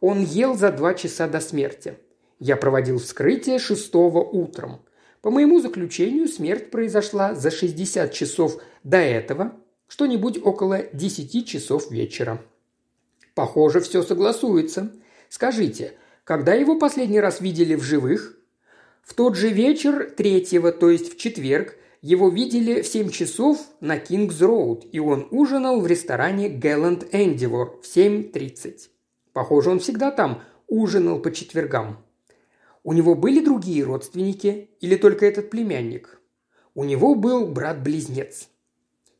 Он 0.00 0.22
ел 0.22 0.54
за 0.54 0.70
два 0.70 0.94
часа 0.94 1.26
до 1.26 1.40
смерти. 1.40 1.98
Я 2.38 2.56
проводил 2.56 3.00
вскрытие 3.00 3.58
шестого 3.58 4.20
утром. 4.22 4.78
По 5.22 5.32
моему 5.32 5.58
заключению, 5.58 6.28
смерть 6.28 6.70
произошла 6.70 7.34
за 7.34 7.50
60 7.50 8.12
часов 8.12 8.62
до 8.84 8.98
этого, 8.98 9.54
что-нибудь 9.88 10.38
около 10.40 10.84
10 10.92 11.48
часов 11.48 11.90
вечера. 11.90 12.40
Похоже, 13.34 13.80
все 13.80 14.02
согласуется. 14.02 14.92
Скажите, 15.28 15.94
когда 16.24 16.54
его 16.54 16.78
последний 16.78 17.20
раз 17.20 17.40
видели 17.40 17.74
в 17.74 17.82
живых? 17.82 18.38
В 19.02 19.14
тот 19.14 19.36
же 19.36 19.48
вечер 19.48 20.12
третьего, 20.16 20.70
то 20.70 20.90
есть 20.90 21.14
в 21.14 21.18
четверг, 21.18 21.76
его 22.02 22.28
видели 22.28 22.82
в 22.82 22.86
7 22.86 23.10
часов 23.10 23.58
на 23.80 23.96
Кингс-Роуд, 23.96 24.88
и 24.90 24.98
он 24.98 25.28
ужинал 25.30 25.80
в 25.80 25.86
ресторане 25.86 26.48
Гэлланд 26.48 27.06
Эндивор 27.12 27.80
в 27.80 27.96
7.30. 27.96 28.88
Похоже, 29.32 29.70
он 29.70 29.78
всегда 29.78 30.10
там 30.10 30.42
ужинал 30.66 31.20
по 31.20 31.32
четвергам. 31.32 32.04
У 32.84 32.92
него 32.92 33.14
были 33.14 33.44
другие 33.44 33.84
родственники 33.84 34.70
или 34.80 34.96
только 34.96 35.26
этот 35.26 35.50
племянник? 35.50 36.20
У 36.74 36.84
него 36.84 37.14
был 37.14 37.46
брат-близнец. 37.46 38.48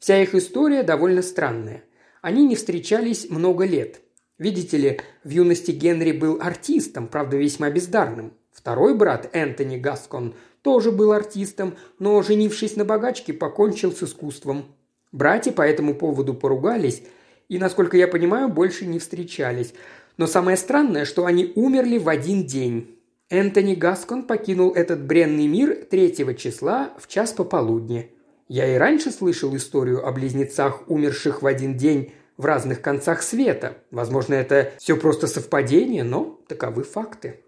Вся 0.01 0.21
их 0.21 0.35
история 0.35 0.83
довольно 0.83 1.23
странная. 1.23 1.85
Они 2.23 2.47
не 2.47 2.55
встречались 2.55 3.29
много 3.29 3.65
лет. 3.65 4.01
Видите 4.39 4.77
ли, 4.77 5.01
в 5.25 5.31
юности 5.31 5.73
Генри 5.73 6.13
был 6.13 6.39
артистом, 6.41 7.09
правда 7.09 7.37
весьма 7.37 7.69
бездарным. 7.69 8.33
Второй 8.53 8.95
брат, 8.95 9.29
Энтони 9.33 9.77
Гаскон, 9.77 10.35
тоже 10.63 10.93
был 10.93 11.11
артистом, 11.13 11.75
но, 11.99 12.23
женившись 12.23 12.77
на 12.77 12.85
богачке, 12.85 13.33
покончил 13.33 13.93
с 13.93 14.05
искусством. 14.05 14.67
Братья 15.11 15.51
по 15.51 15.63
этому 15.63 15.97
поводу 15.97 16.33
поругались 16.33 17.03
и, 17.49 17.59
насколько 17.59 17.97
я 17.97 18.07
понимаю, 18.07 18.49
больше 18.49 18.87
не 18.87 19.01
встречались. 19.01 19.75
Но 20.17 20.29
самое 20.29 20.57
странное, 20.57 21.05
что 21.05 21.27
они 21.27 21.53
умерли 21.57 21.99
в 21.99 22.09
один 22.09 22.47
день. 22.47 22.99
Энтони 23.31 23.75
Гаскон 23.75 24.23
покинул 24.23 24.73
этот 24.73 25.05
бренный 25.05 25.49
мир 25.49 25.75
3 25.91 26.37
числа 26.37 26.93
в 26.99 27.09
час 27.09 27.33
пополудни. 27.33 28.13
Я 28.53 28.67
и 28.67 28.77
раньше 28.77 29.11
слышал 29.11 29.57
историю 29.57 30.07
о 30.07 30.13
близнецах, 30.13 30.83
умерших 30.87 31.41
в 31.41 31.47
один 31.47 31.75
день 31.75 32.13
в 32.37 32.45
разных 32.45 32.83
концах 32.83 33.23
света. 33.23 33.79
Возможно, 33.91 34.35
это 34.35 34.73
все 34.77 34.95
просто 34.95 35.27
совпадение, 35.27 36.05
но 36.05 36.39
таковы 36.49 36.83
факты. 36.83 37.41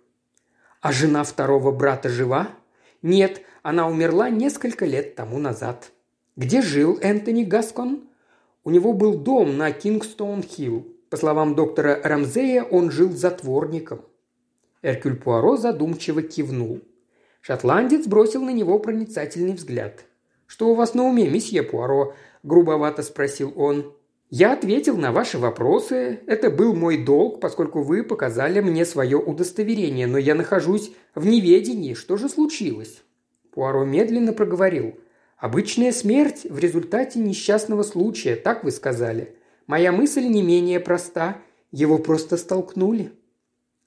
А 0.80 0.92
жена 0.92 1.22
второго 1.24 1.72
брата 1.72 2.08
жива? 2.08 2.48
Нет, 3.02 3.42
она 3.62 3.86
умерла 3.86 4.30
несколько 4.30 4.86
лет 4.86 5.14
тому 5.14 5.38
назад. 5.38 5.92
Где 6.36 6.62
жил 6.62 6.98
Энтони 7.02 7.44
Гаскон? 7.44 8.08
У 8.64 8.70
него 8.70 8.94
был 8.94 9.18
дом 9.18 9.58
на 9.58 9.72
Кингстоун-Хилл. 9.72 10.90
По 11.10 11.18
словам 11.18 11.54
доктора 11.54 12.00
Рамзея, 12.02 12.62
он 12.62 12.90
жил 12.90 13.10
затворником. 13.12 14.00
Эркюль 14.80 15.16
Пуаро 15.16 15.58
задумчиво 15.58 16.22
кивнул. 16.22 16.80
Шотландец 17.42 18.06
бросил 18.06 18.42
на 18.42 18.54
него 18.54 18.78
проницательный 18.78 19.52
взгляд. 19.52 20.06
«Что 20.54 20.68
у 20.68 20.76
вас 20.76 20.94
на 20.94 21.02
уме, 21.02 21.28
месье 21.28 21.64
Пуаро?»– 21.64 22.14
грубовато 22.44 23.02
спросил 23.02 23.52
он. 23.56 23.92
Я 24.30 24.52
ответил 24.52 24.96
на 24.96 25.10
ваши 25.10 25.36
вопросы. 25.36 26.20
Это 26.28 26.48
был 26.48 26.76
мой 26.76 26.96
долг, 26.96 27.40
поскольку 27.40 27.82
вы 27.82 28.04
показали 28.04 28.60
мне 28.60 28.86
свое 28.86 29.16
удостоверение, 29.16 30.06
но 30.06 30.16
я 30.16 30.36
нахожусь 30.36 30.92
в 31.16 31.26
неведении. 31.26 31.94
Что 31.94 32.16
же 32.16 32.28
случилось?» 32.28 33.02
Пуаро 33.50 33.84
медленно 33.84 34.32
проговорил. 34.32 34.96
«Обычная 35.38 35.90
смерть 35.90 36.46
в 36.48 36.56
результате 36.60 37.18
несчастного 37.18 37.82
случая, 37.82 38.36
так 38.36 38.62
вы 38.62 38.70
сказали. 38.70 39.34
Моя 39.66 39.90
мысль 39.90 40.22
не 40.22 40.44
менее 40.44 40.78
проста. 40.78 41.38
Его 41.72 41.98
просто 41.98 42.36
столкнули». 42.36 43.10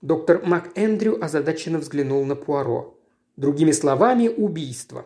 Доктор 0.01 0.45
МакЭндрю 0.45 1.17
озадаченно 1.21 1.79
взглянул 1.79 2.25
на 2.25 2.36
Пуаро. 2.36 3.00
Другими 3.38 3.71
словами, 3.71 4.27
убийство. 4.27 5.05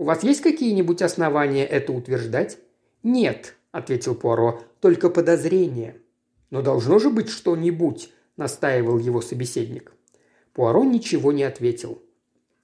У 0.00 0.04
вас 0.04 0.22
есть 0.22 0.40
какие-нибудь 0.40 1.02
основания 1.02 1.66
это 1.66 1.92
утверждать? 1.92 2.56
Нет,– 3.02 3.54
ответил 3.70 4.14
Пуаро,– 4.14 4.62
«только 4.80 5.10
подозрение». 5.10 5.98
«Но 6.48 6.62
должно 6.62 6.98
же 6.98 7.10
быть 7.10 7.28
что-нибудь»,– 7.28 8.10
настаивал 8.38 8.96
его 8.96 9.20
собеседник. 9.20 9.92
Пуаро 10.54 10.84
ничего 10.84 11.32
не 11.32 11.42
ответил. 11.42 12.00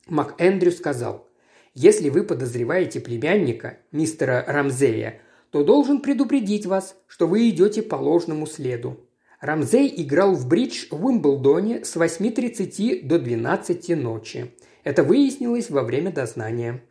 МакЭндрю 0.07 0.71
сказал, 0.73 1.29
«Если 1.75 2.09
вы 2.09 2.23
подозреваете 2.23 3.01
племянника, 3.01 3.81
мистера 3.93 4.43
Рамзея, 4.49 5.21
то 5.51 5.63
должен 5.63 6.01
предупредить 6.01 6.65
вас, 6.65 6.97
что 7.07 7.27
вы 7.27 7.51
идете 7.51 7.83
по 7.83 7.97
ложному 7.97 8.47
следу. 8.47 9.07
Рамзей 9.43 9.93
играл 9.95 10.35
в 10.35 10.49
бридж 10.49 10.87
в 10.91 11.05
Уимблдоне 11.05 11.85
с 11.85 11.97
8.30 11.97 13.03
до 13.03 13.19
12 13.19 13.91
ночи. 13.91 14.55
Это 14.85 15.05
выяснилось 15.05 15.69
во 15.69 15.83
время 15.83 16.11
дознания». 16.11 16.83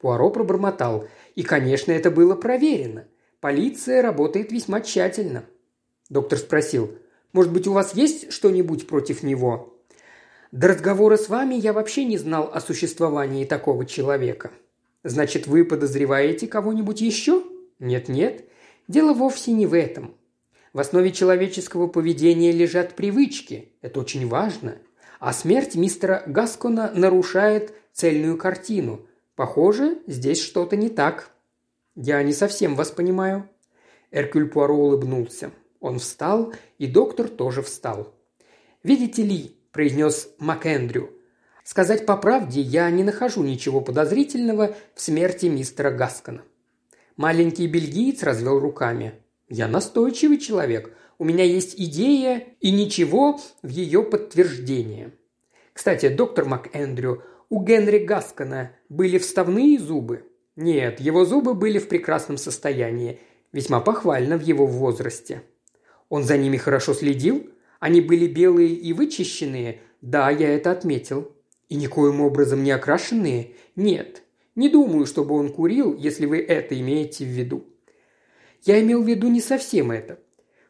Пуаро 0.00 0.30
пробормотал. 0.30 1.06
«И, 1.34 1.42
конечно, 1.42 1.92
это 1.92 2.10
было 2.10 2.34
проверено. 2.34 3.06
Полиция 3.40 4.02
работает 4.02 4.50
весьма 4.50 4.80
тщательно». 4.80 5.44
Доктор 6.08 6.38
спросил, 6.38 6.96
«Может 7.32 7.52
быть, 7.52 7.66
у 7.66 7.72
вас 7.72 7.94
есть 7.94 8.32
что-нибудь 8.32 8.86
против 8.86 9.22
него?» 9.22 9.78
«До 10.52 10.68
разговора 10.68 11.16
с 11.16 11.28
вами 11.28 11.54
я 11.54 11.72
вообще 11.72 12.04
не 12.04 12.18
знал 12.18 12.50
о 12.52 12.60
существовании 12.60 13.44
такого 13.44 13.86
человека». 13.86 14.50
«Значит, 15.04 15.46
вы 15.46 15.64
подозреваете 15.64 16.46
кого-нибудь 16.46 17.00
еще?» 17.00 17.44
«Нет-нет. 17.78 18.44
Дело 18.88 19.14
вовсе 19.14 19.52
не 19.52 19.66
в 19.66 19.74
этом. 19.74 20.14
В 20.72 20.80
основе 20.80 21.12
человеческого 21.12 21.86
поведения 21.86 22.52
лежат 22.52 22.94
привычки. 22.94 23.72
Это 23.80 24.00
очень 24.00 24.26
важно. 24.26 24.78
А 25.18 25.32
смерть 25.32 25.74
мистера 25.74 26.22
Гаскона 26.26 26.90
нарушает 26.94 27.72
цельную 27.92 28.36
картину. 28.36 29.06
Похоже, 29.40 30.02
здесь 30.06 30.38
что-то 30.38 30.76
не 30.76 30.90
так». 30.90 31.30
«Я 31.94 32.22
не 32.22 32.34
совсем 32.34 32.74
вас 32.74 32.90
понимаю». 32.90 33.48
Эркюль 34.10 34.50
Пуаро 34.50 34.76
улыбнулся. 34.76 35.50
Он 35.80 35.98
встал, 35.98 36.52
и 36.76 36.86
доктор 36.86 37.26
тоже 37.26 37.62
встал. 37.62 38.14
«Видите 38.82 39.22
ли,– 39.22 39.56
произнес 39.72 40.28
МакЭндрю. 40.40 41.08
«Сказать 41.64 42.04
по 42.04 42.18
правде, 42.18 42.60
я 42.60 42.90
не 42.90 43.02
нахожу 43.02 43.42
ничего 43.42 43.80
подозрительного 43.80 44.76
в 44.94 45.00
смерти 45.00 45.46
мистера 45.46 45.90
Гаскона». 45.90 46.42
Маленький 47.16 47.66
бельгиец 47.66 48.22
развел 48.22 48.58
руками. 48.58 49.14
«Я 49.48 49.68
настойчивый 49.68 50.36
человек. 50.36 50.94
У 51.16 51.24
меня 51.24 51.44
есть 51.44 51.80
идея 51.80 52.46
и 52.60 52.70
ничего 52.70 53.40
в 53.62 53.68
ее 53.68 54.02
подтверждение». 54.02 55.14
Кстати, 55.72 56.08
доктор 56.08 56.44
МакЭндрю, 56.44 57.22
у 57.50 57.64
Генри 57.64 57.98
Гаскона 57.98 58.70
были 58.88 59.18
вставные 59.18 59.78
зубы? 59.78 60.24
Нет, 60.54 61.00
его 61.00 61.24
зубы 61.24 61.54
были 61.54 61.78
в 61.78 61.88
прекрасном 61.88 62.38
состоянии. 62.38 63.18
Весьма 63.52 63.80
похвально 63.80 64.38
в 64.38 64.42
его 64.42 64.66
возрасте. 64.66 65.42
Он 66.08 66.22
за 66.22 66.38
ними 66.38 66.56
хорошо 66.56 66.94
следил? 66.94 67.50
Они 67.80 68.00
были 68.00 68.28
белые 68.28 68.68
и 68.68 68.92
вычищенные? 68.92 69.80
Да, 70.00 70.30
я 70.30 70.54
это 70.54 70.70
отметил. 70.70 71.32
И 71.68 71.74
никоим 71.74 72.20
образом 72.20 72.62
не 72.62 72.70
окрашенные? 72.70 73.52
Нет. 73.74 74.22
Не 74.54 74.68
думаю, 74.68 75.06
чтобы 75.06 75.34
он 75.34 75.52
курил, 75.52 75.96
если 75.96 76.26
вы 76.26 76.38
это 76.38 76.78
имеете 76.78 77.24
в 77.24 77.28
виду. 77.28 77.64
Я 78.62 78.80
имел 78.80 79.02
в 79.02 79.08
виду 79.08 79.28
не 79.28 79.40
совсем 79.40 79.90
это. 79.90 80.20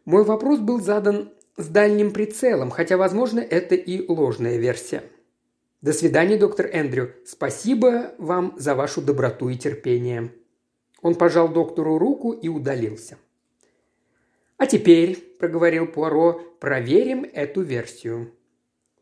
Мой 0.06 0.24
вопрос 0.24 0.60
был 0.60 0.80
задан 0.80 1.30
с 1.58 1.66
дальним 1.66 2.12
прицелом, 2.12 2.70
хотя, 2.70 2.96
возможно, 2.96 3.40
это 3.40 3.74
и 3.74 4.06
ложная 4.08 4.56
версия. 4.56 5.02
До 5.82 5.94
свидания, 5.94 6.36
доктор 6.36 6.68
Эндрю. 6.70 7.14
Спасибо 7.24 8.12
вам 8.18 8.54
за 8.58 8.74
вашу 8.74 9.00
доброту 9.00 9.48
и 9.48 9.56
терпение. 9.56 10.30
Он 11.00 11.14
пожал 11.14 11.48
доктору 11.48 11.96
руку 11.96 12.32
и 12.32 12.48
удалился. 12.48 13.16
«А 14.58 14.66
теперь»,– 14.66 15.16
проговорил 15.38 15.86
Пуаро,– 15.86 16.42
«проверим 16.60 17.24
эту 17.24 17.62
версию». 17.62 18.34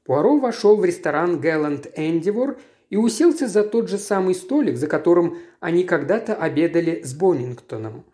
Пуаро 0.04 0.38
вошел 0.38 0.76
в 0.76 0.84
ресторан 0.84 1.40
Гэлланд 1.40 1.88
Эндивор 1.96 2.60
и 2.90 2.96
уселся 2.96 3.48
за 3.48 3.64
тот 3.64 3.88
же 3.88 3.98
самый 3.98 4.36
столик, 4.36 4.76
за 4.76 4.86
которым 4.86 5.38
они 5.58 5.82
когда-то 5.82 6.36
обедали 6.36 7.02
с 7.02 7.12
Боннингтоном. 7.12 8.04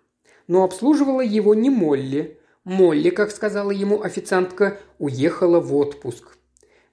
Но 0.48 0.64
обслуживала 0.64 1.20
его 1.20 1.54
не 1.54 1.68
Молли. 1.68 2.40
Молли, 2.64 3.10
как 3.10 3.30
сказала 3.30 3.72
ему 3.72 4.00
официантка, 4.02 4.78
уехала 4.98 5.60
в 5.60 5.76
отпуск. 5.76 6.38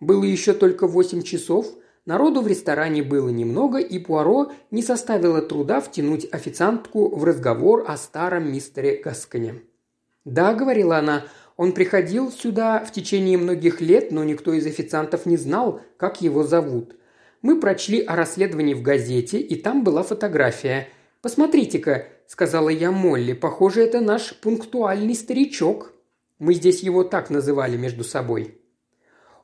Было 0.01 0.23
еще 0.23 0.53
только 0.53 0.87
восемь 0.87 1.21
часов, 1.21 1.67
народу 2.07 2.41
в 2.41 2.47
ресторане 2.47 3.03
было 3.03 3.29
немного, 3.29 3.77
и 3.77 3.99
Пуаро 3.99 4.51
не 4.71 4.81
составило 4.81 5.43
труда 5.43 5.79
втянуть 5.79 6.27
официантку 6.31 7.15
в 7.15 7.23
разговор 7.23 7.85
о 7.87 7.95
старом 7.97 8.51
мистере 8.51 8.99
Гасконе. 9.01 9.61
«Да»,— 10.25 10.53
говорила 10.55 10.97
она,— 10.97 11.25
«он 11.55 11.71
приходил 11.71 12.31
сюда 12.31 12.83
в 12.83 12.91
течение 12.91 13.37
многих 13.37 13.79
лет, 13.79 14.11
но 14.11 14.23
никто 14.23 14.53
из 14.53 14.65
официантов 14.65 15.27
не 15.27 15.37
знал, 15.37 15.81
как 15.97 16.21
его 16.21 16.43
зовут. 16.43 16.95
Мы 17.43 17.59
прочли 17.59 18.01
о 18.01 18.15
расследовании 18.15 18.73
в 18.73 18.81
газете, 18.81 19.39
и 19.39 19.55
там 19.55 19.83
была 19.83 20.01
фотография. 20.01 20.87
«Посмотрите-ка»,— 21.21 22.07
сказала 22.27 22.69
я 22.69 22.91
Молли,— 22.91 23.33
«похоже, 23.33 23.83
это 23.83 23.99
наш 23.99 24.33
пунктуальный 24.39 25.13
старичок». 25.13 25.93
Мы 26.39 26.55
здесь 26.55 26.81
его 26.81 27.03
так 27.03 27.29
называли 27.29 27.77
между 27.77 28.03
собой. 28.03 28.60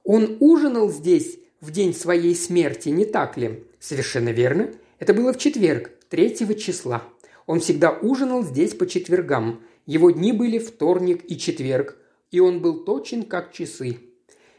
Он 0.08 0.38
ужинал 0.40 0.90
здесь 0.90 1.38
в 1.60 1.72
день 1.72 1.94
своей 1.94 2.34
смерти, 2.34 2.88
не 2.88 3.04
так 3.04 3.36
ли? 3.36 3.66
Совершенно 3.78 4.30
верно. 4.30 4.72
Это 5.00 5.14
было 5.14 5.34
в 5.34 5.38
четверг, 5.38 5.92
третьего 6.08 6.56
числа. 6.56 7.04
Он 7.46 7.60
всегда 7.60 7.92
ужинал 7.92 8.42
здесь 8.42 8.74
по 8.74 8.88
четвергам. 8.88 9.62
Его 9.86 10.12
дни 10.12 10.32
были 10.32 10.60
вторник 10.60 11.30
и 11.30 11.38
четверг, 11.38 11.98
и 12.32 12.40
он 12.40 12.62
был 12.62 12.86
точен, 12.86 13.24
как 13.24 13.52
часы. 13.52 13.98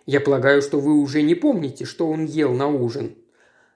Я 0.05 0.21
полагаю, 0.21 0.61
что 0.61 0.81
вы 0.81 1.01
уже 1.01 1.23
не 1.23 1.35
помните, 1.35 1.87
что 1.87 2.11
он 2.11 2.27
ел 2.27 2.53
на 2.53 2.69
ужин. 2.69 3.15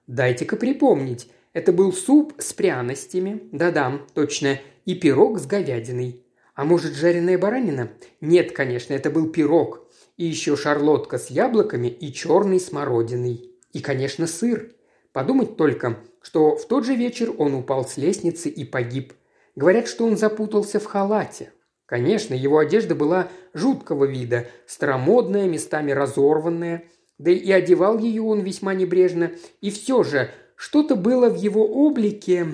Дайте-ка 0.07 0.57
припомнить. 0.57 1.31
Это 1.55 1.73
был 1.73 1.95
суп 1.95 2.35
с 2.37 2.53
пряностями. 2.53 3.45
Да-да, 3.51 4.03
точно. 4.13 4.61
И 4.85 4.95
пирог 4.95 5.39
с 5.39 5.47
говядиной. 5.47 6.23
А 6.55 6.67
может, 6.67 6.93
жареная 6.93 7.39
баранина? 7.39 7.93
Нет, 8.21 8.53
конечно, 8.53 8.93
это 8.93 9.09
был 9.09 9.31
пирог. 9.31 9.82
И 10.23 10.25
еще 10.25 10.57
шарлотка 10.57 11.19
с 11.19 11.31
яблоками 11.31 11.89
и 11.89 12.13
черной 12.13 12.61
смородиной. 12.61 13.51
И, 13.73 13.81
конечно, 13.81 14.29
сыр. 14.29 14.73
Подумать 15.13 15.57
только, 15.57 15.99
что 16.21 16.55
в 16.55 16.65
тот 16.69 16.87
же 16.87 16.95
вечер 16.95 17.35
он 17.39 17.55
упал 17.55 17.85
с 17.85 17.97
лестницы 17.97 18.49
и 18.49 18.65
погиб. 18.65 19.15
Говорят, 19.57 19.89
что 19.89 20.05
он 20.05 20.17
запутался 20.17 20.79
в 20.79 20.85
халате. 20.85 21.53
Конечно, 21.87 22.35
его 22.35 22.59
одежда 22.59 22.95
была 22.95 23.31
жуткого 23.53 24.05
вида, 24.05 24.47
старомодная, 24.65 25.49
местами 25.49 25.91
разорванная, 25.91 26.85
да 27.19 27.33
и 27.33 27.51
одевал 27.51 27.99
ее 27.99 28.23
он 28.23 28.43
весьма 28.43 28.75
небрежно. 28.75 29.33
И 29.61 29.73
все 29.73 30.05
же, 30.05 30.31
что-то 30.55 30.95
было 30.95 31.31
в 31.31 31.35
его 31.37 31.67
облике, 31.67 32.47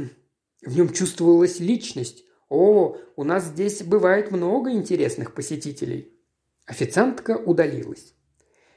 в 0.63 0.75
нем 0.75 0.89
чувствовалась 0.89 1.61
личность. 1.61 2.25
О, 2.49 2.97
у 3.17 3.25
нас 3.25 3.45
здесь 3.45 3.83
бывает 3.83 4.31
много 4.31 4.71
интересных 4.71 5.35
посетителей. 5.35 6.18
Официантка 6.69 7.39
удалилась. 7.39 8.15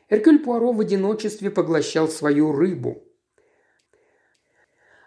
Эркюль 0.09 0.39
Пуаро 0.39 0.71
в 0.71 0.79
одиночестве 0.79 1.51
поглощал 1.51 2.07
свою 2.07 2.53
рыбу. 2.53 3.03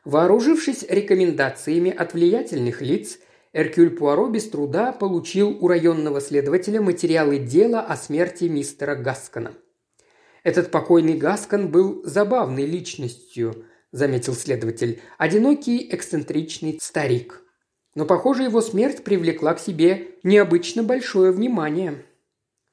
Вооружившись 0.05 0.85
рекомендациями 0.87 1.91
от 1.91 2.13
влиятельных 2.13 2.83
лиц, 2.83 3.19
Эркюль 3.55 3.89
Пуаро 3.89 4.29
без 4.29 4.51
труда 4.51 4.93
получил 4.93 5.57
у 5.65 5.67
районного 5.67 6.21
следователя 6.21 6.83
материалы 6.83 7.39
дела 7.39 7.81
о 7.81 7.97
смерти 7.97 8.45
мистера 8.45 8.97
Гаскона. 8.97 9.55
«Этот 10.43 10.71
покойный 10.71 11.17
Гаскон 11.17 11.71
был 11.71 12.03
забавной 12.05 12.67
личностью»,– 12.67 13.65
заметил 13.93 14.35
следователь,– 14.35 15.01
«одинокий, 15.19 15.89
эксцентричный 15.91 16.79
старик». 16.83 17.41
Но, 17.95 18.05
похоже, 18.05 18.43
его 18.43 18.61
смерть 18.61 19.05
привлекла 19.05 19.55
к 19.55 19.61
себе 19.61 20.19
необычно 20.23 20.83
большое 20.83 21.33
внимание. 21.33 22.05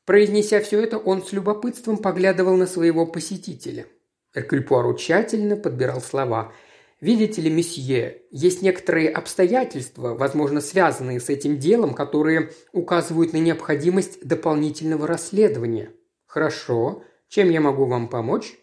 Произнеся 0.06 0.60
все 0.62 0.82
это, 0.82 0.98
он 0.98 1.24
с 1.24 1.32
любопытством 1.32 1.98
поглядывал 1.98 2.56
на 2.56 2.66
своего 2.66 3.06
посетителя. 3.06 3.86
Эркюль 4.34 4.64
Пуаро 4.64 4.94
тщательно 4.94 5.56
подбирал 5.56 6.02
слова. 6.02 6.54
«Видите 7.00 7.42
ли, 7.42 7.50
месье, 7.50 8.24
есть 8.32 8.62
некоторые 8.62 9.10
обстоятельства, 9.10 10.14
возможно, 10.14 10.62
связанные 10.62 11.20
с 11.20 11.30
этим 11.30 11.58
делом, 11.58 11.94
которые 11.94 12.52
указывают 12.74 13.34
на 13.34 13.38
необходимость 13.38 14.26
дополнительного 14.26 15.08
расследования». 15.08 15.92
«Хорошо. 16.26 17.04
Чем 17.28 17.50
я 17.50 17.60
могу 17.60 17.86
вам 17.86 18.08
помочь?» 18.08 18.56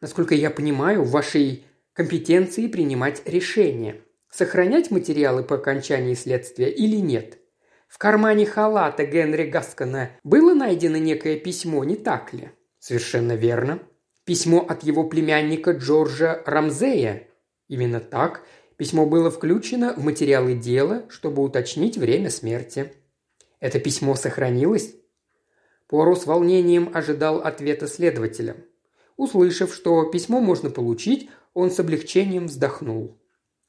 «Насколько 0.00 0.34
я 0.34 0.50
понимаю, 0.50 1.02
в 1.02 1.10
вашей 1.10 1.64
компетенции 1.92 2.66
принимать 2.66 3.22
решение. 3.26 4.02
Сохранять 4.30 4.90
материалы 4.90 5.42
по 5.42 5.56
окончании 5.56 6.14
следствия 6.14 6.70
или 6.70 6.96
нет?» 6.96 7.41
В 7.92 7.98
кармане 7.98 8.46
халата 8.46 9.04
Генри 9.04 9.44
Гаскона 9.44 10.12
было 10.24 10.54
найдено 10.54 10.96
некое 10.96 11.36
письмо, 11.36 11.84
не 11.84 11.94
так 11.94 12.32
ли? 12.32 12.48
Совершенно 12.78 13.36
верно. 13.36 13.80
Письмо 14.24 14.64
от 14.66 14.82
его 14.82 15.04
племянника 15.04 15.72
Джорджа 15.72 16.42
Рамзея. 16.46 17.28
Именно 17.68 18.00
так. 18.00 18.46
Письмо 18.78 19.04
было 19.04 19.30
включено 19.30 19.92
в 19.94 20.02
материалы 20.02 20.54
дела, 20.54 21.04
чтобы 21.10 21.42
уточнить 21.42 21.98
время 21.98 22.30
смерти. 22.30 22.94
Это 23.60 23.78
письмо 23.78 24.14
сохранилось? 24.14 24.94
Пуаро 25.86 26.16
с 26.16 26.24
волнением 26.24 26.90
ожидал 26.94 27.42
ответа 27.42 27.86
следователя. 27.86 28.56
Услышав, 29.18 29.74
что 29.74 30.02
письмо 30.06 30.40
можно 30.40 30.70
получить, 30.70 31.28
он 31.52 31.70
с 31.70 31.78
облегчением 31.78 32.46
вздохнул. 32.46 33.20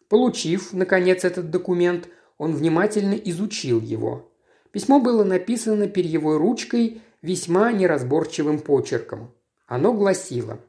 Получив, 0.07 0.71
наконец, 0.71 1.25
этот 1.25 1.49
документ– 1.49 2.07
он 2.38 2.54
внимательно 2.56 3.13
изучил 3.13 3.80
его. 3.80 4.32
Письмо 4.72 5.00
было 5.00 5.24
написано 5.24 5.88
перьевой 5.88 6.38
ручкой 6.38 7.02
весьма 7.22 7.72
неразборчивым 7.72 8.60
почерком. 8.60 9.34
Оно 9.67 9.93
гласило 9.93 10.60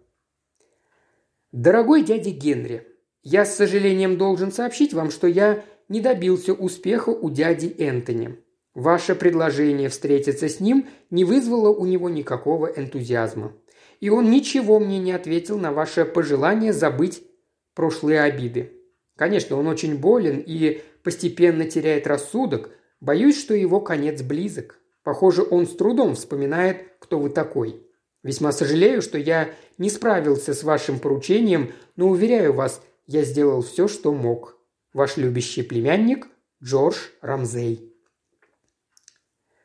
«Дорогой 1.53 2.03
дядя 2.03 2.31
Генри, 2.31 2.87
я 3.22 3.44
с 3.44 3.57
сожалением 3.57 4.18
должен 4.18 4.53
сообщить 4.53 4.92
вам, 4.92 5.11
что 5.11 5.27
я 5.27 5.64
не 5.88 6.00
добился 6.00 6.53
успеха 6.53 7.11
у 7.11 7.31
дяди 7.31 7.74
Энтони. 7.79 8.38
Ваше 8.74 9.14
предложение 9.14 9.88
встретиться 9.88 10.48
с 10.48 10.61
ним 10.61 10.88
не 11.11 11.24
вызвало 11.24 11.70
у 11.70 11.87
него 11.87 12.09
никакого 12.09 12.66
энтузиазма. 12.66 13.53
И 14.00 14.11
он 14.11 14.31
ничего 14.31 14.81
мне 14.81 14.98
не 14.98 15.12
ответил 15.12 15.59
на 15.59 15.72
ваше 15.72 16.05
пожелание 16.05 16.72
забыть 16.72 17.22
прошлые 17.74 18.22
обиды. 18.22 18.72
Конечно, 19.16 19.57
он 19.57 19.68
очень 19.68 19.96
болен 19.96 20.42
и 20.44 20.83
постепенно 21.03 21.66
теряет 21.66 22.07
рассудок, 22.07 22.70
боюсь, 23.00 23.38
что 23.38 23.55
его 23.55 23.81
конец 23.81 24.22
близок. 24.22 24.81
Похоже, 25.03 25.42
он 25.48 25.66
с 25.66 25.77
трудом 25.77 26.14
вспоминает, 26.14 26.94
кто 26.98 27.18
вы 27.18 27.31
такой. 27.31 27.81
Весьма 28.22 28.53
сожалею, 28.53 29.03
что 29.03 29.18
я 29.18 29.50
не 29.79 29.90
справился 29.90 30.55
с 30.55 30.64
вашим 30.64 30.98
поручением, 30.98 31.72
но 31.94 32.09
уверяю 32.09 32.55
вас, 32.55 32.83
я 33.07 33.22
сделал 33.22 33.62
все, 33.62 33.87
что 33.87 34.12
мог. 34.12 34.57
Ваш 34.94 35.16
любящий 35.16 35.62
племянник 35.62 36.29
Джордж 36.62 36.96
Рамзей. 37.20 37.92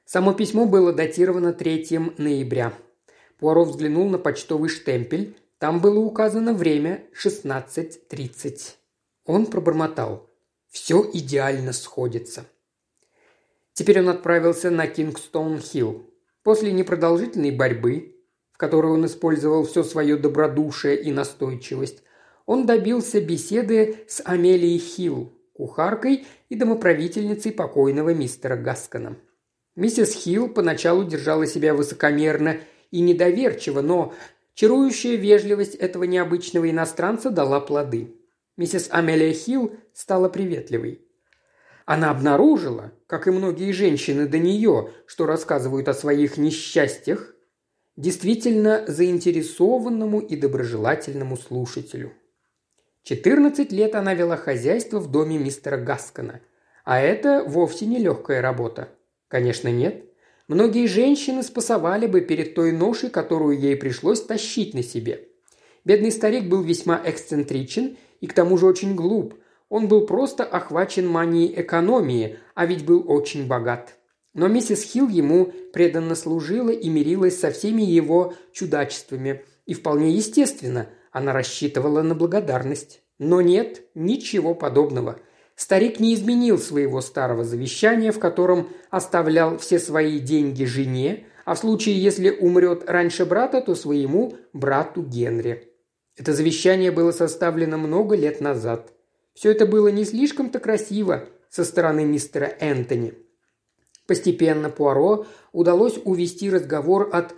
Само 0.04 0.34
письмо 0.34 0.66
было 0.66 0.92
датировано 0.92 1.54
3 1.54 2.00
ноября. 2.18 2.74
Пуаро 3.38 3.64
взглянул 3.64 4.10
на 4.10 4.18
почтовый 4.18 4.70
штемпель. 4.70 5.38
Там 5.60 5.80
было 5.80 6.00
указано 6.00 6.54
время 6.54 7.06
16.30. 7.14 8.79
Он 9.30 9.46
пробормотал. 9.46 10.28
Все 10.72 11.08
идеально 11.13 11.72
сходится. 11.72 12.48
Теперь 13.74 14.00
он 14.00 14.10
отправился 14.10 14.72
на 14.72 14.88
Кингстоун-Хилл. 14.88 16.02
После 16.42 16.72
непродолжительной 16.72 17.52
борьбы, 17.52 18.15
в 18.52 18.58
которой 18.58 18.92
он 18.92 19.06
использовал 19.06 19.68
все 19.68 19.84
свое 19.84 20.18
добродушие 20.18 21.00
и 21.00 21.12
настойчивость, 21.12 22.02
он 22.48 22.65
добился 22.65 23.22
беседы 23.22 23.98
с 24.08 24.20
Амелией 24.26 24.80
Хилл, 24.80 25.32
кухаркой 25.54 26.26
и 26.50 26.56
домоправительницей 26.56 27.52
покойного 27.52 28.15
мистера 28.15 28.56
Гаскона. 28.56 29.15
Миссис 29.76 30.12
Хилл 30.15 30.50
поначалу 30.50 31.04
держала 31.04 31.46
себя 31.46 31.76
высокомерно 31.76 32.58
и 32.89 33.02
недоверчиво, 33.02 33.82
но 33.82 34.12
чарующая 34.56 35.18
вежливость 35.18 35.76
этого 35.76 36.06
необычного 36.06 36.68
иностранца 36.68 37.30
дала 37.30 37.60
плоды. 37.60 38.15
Миссис 38.60 38.89
Амелия 38.91 39.32
Хилл 39.32 39.72
стала 39.93 40.28
приветливой. 40.28 41.00
Она 41.86 42.12
обнаружила, 42.12 42.91
как 43.08 43.26
и 43.26 43.32
многие 43.32 43.72
женщины 43.72 44.28
до 44.28 44.38
нее, 44.38 44.89
что 45.06 45.26
рассказывают 45.26 45.88
о 45.88 45.93
своих 45.93 46.36
несчастьях, 46.36 47.34
действительно 47.95 48.84
заинтересованному 48.86 50.19
и 50.19 50.36
доброжелательному 50.36 51.38
слушателю. 51.38 52.12
14 53.04 53.72
лет 53.72 53.95
она 53.95 54.13
вела 54.13 54.36
хозяйство 54.36 55.00
в 55.00 55.10
доме 55.10 55.38
мистера 55.38 55.78
Гаскона. 55.78 56.41
А 56.84 57.00
это 57.00 57.45
вовсе 57.48 57.86
не 57.86 57.98
легкая 57.98 58.41
работа. 58.41 58.89
Конечно, 59.30 59.69
нет. 59.69 60.04
Многие 60.50 60.88
женщины 60.88 61.43
спасовали 61.43 62.08
бы 62.08 62.19
перед 62.19 62.56
той 62.56 62.74
ношей, 62.74 63.10
которую 63.10 63.58
ей 63.58 63.78
пришлось 63.78 64.22
тащить 64.22 64.74
на 64.74 64.84
себе. 64.84 65.30
Бедный 65.86 66.12
старик 66.12 66.50
был 66.50 66.62
весьма 66.62 67.02
эксцентричен 67.06 67.95
и 68.21 68.27
к 68.27 68.34
тому 68.34 68.58
же 68.58 68.65
очень 68.65 68.95
глуп– 68.95 69.36
он 69.69 69.88
был 69.88 70.05
просто 70.05 70.43
охвачен 70.43 71.08
манией 71.08 71.62
экономии, 71.62 72.39
а 72.55 72.65
ведь 72.65 72.86
был 72.86 73.05
очень 73.08 73.47
богат. 73.47 73.95
Но 74.34 74.47
миссис 74.47 74.84
Хилл 74.84 75.08
ему 75.08 75.51
преданно 75.73 76.15
служила 76.15 76.69
и 76.69 76.89
мирилась 76.89 77.39
со 77.39 77.51
всеми 77.51 77.84
его 77.84 78.34
чудачествами. 78.51 79.43
И 79.65 79.73
вполне 79.73 80.12
естественно, 80.12 80.88
она 81.12 81.34
рассчитывала 81.34 82.01
на 82.01 82.15
благодарность. 82.15 83.01
Но 83.19 83.41
нет, 83.41 83.84
ничего 83.95 84.55
подобного. 84.55 85.19
Старик 85.55 85.99
не 85.99 86.13
изменил 86.13 86.58
своего 86.58 87.01
старого 87.01 87.43
завещания, 87.43 88.12
в 88.12 88.19
котором 88.19 88.69
оставлял 88.89 89.58
все 89.58 89.77
свои 89.77 90.19
деньги 90.19 90.63
жене, 90.63 91.25
а 91.45 91.55
в 91.55 91.60
случае, 91.60 92.01
если 92.01 92.29
умрет 92.29 92.89
раньше 92.89 93.25
брата, 93.25 93.60
то 93.60 93.75
своему 93.75 94.36
брату 94.53 95.01
Генри. 95.01 95.68
Это 96.19 96.34
завещание 96.34 96.91
было 96.91 97.12
составлено 97.12 97.79
много 97.79 98.15
лет 98.15 98.41
назад– 98.41 98.93
все 99.39 99.51
это 99.51 99.65
было 99.65 99.88
не 99.88 100.03
слишком-то 100.03 100.60
красиво 100.60 101.29
со 101.49 101.63
стороны 101.63 102.03
мистера 102.03 102.58
Энтони. 102.60 103.13
Постепенно 104.05 104.69
Пуаро 104.69 105.27
удалось 105.53 105.97
увести 106.03 106.49
разговор 106.49 107.10
от 107.13 107.34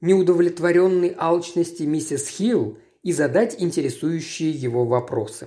неудовлетворенной 0.00 1.14
алчности 1.16 1.84
миссис 1.84 2.26
Хилл 2.26 2.78
и 3.04 3.12
задать 3.12 3.54
интересующие 3.62 4.50
его 4.50 4.84
вопросы. 4.84 5.46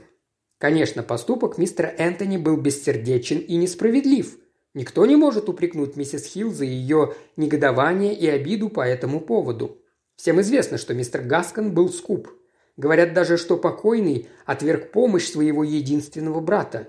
Конечно, 0.57 1.03
поступок 1.03 1.57
мистера 1.57 1.87
Энтони 1.87 2.37
был 2.37 2.55
бессердечен 2.55 3.39
и 3.39 3.57
несправедлив. 3.57 4.37
Никто 4.73 5.05
не 5.05 5.17
может 5.17 5.49
упрекнуть 5.49 5.97
миссис 5.97 6.25
Хилл 6.27 6.49
за 6.49 6.63
ее 6.63 7.13
негодование 7.35 8.15
и 8.15 8.25
обиду 8.25 8.69
по 8.69 8.87
этому 8.87 9.19
поводу. 9.19 9.81
Всем 10.15 10.39
известно, 10.39 10.77
что 10.77 10.93
мистер 10.93 11.23
Гаскон 11.23 11.73
был 11.73 11.89
скуп– 11.89 12.29
Говорят 12.75 13.13
даже, 13.13 13.37
что 13.37 13.57
покойный 13.57 14.27
отверг 14.45 14.91
помощь 14.91 15.29
своего 15.29 15.63
единственного 15.63 16.39
брата. 16.39 16.87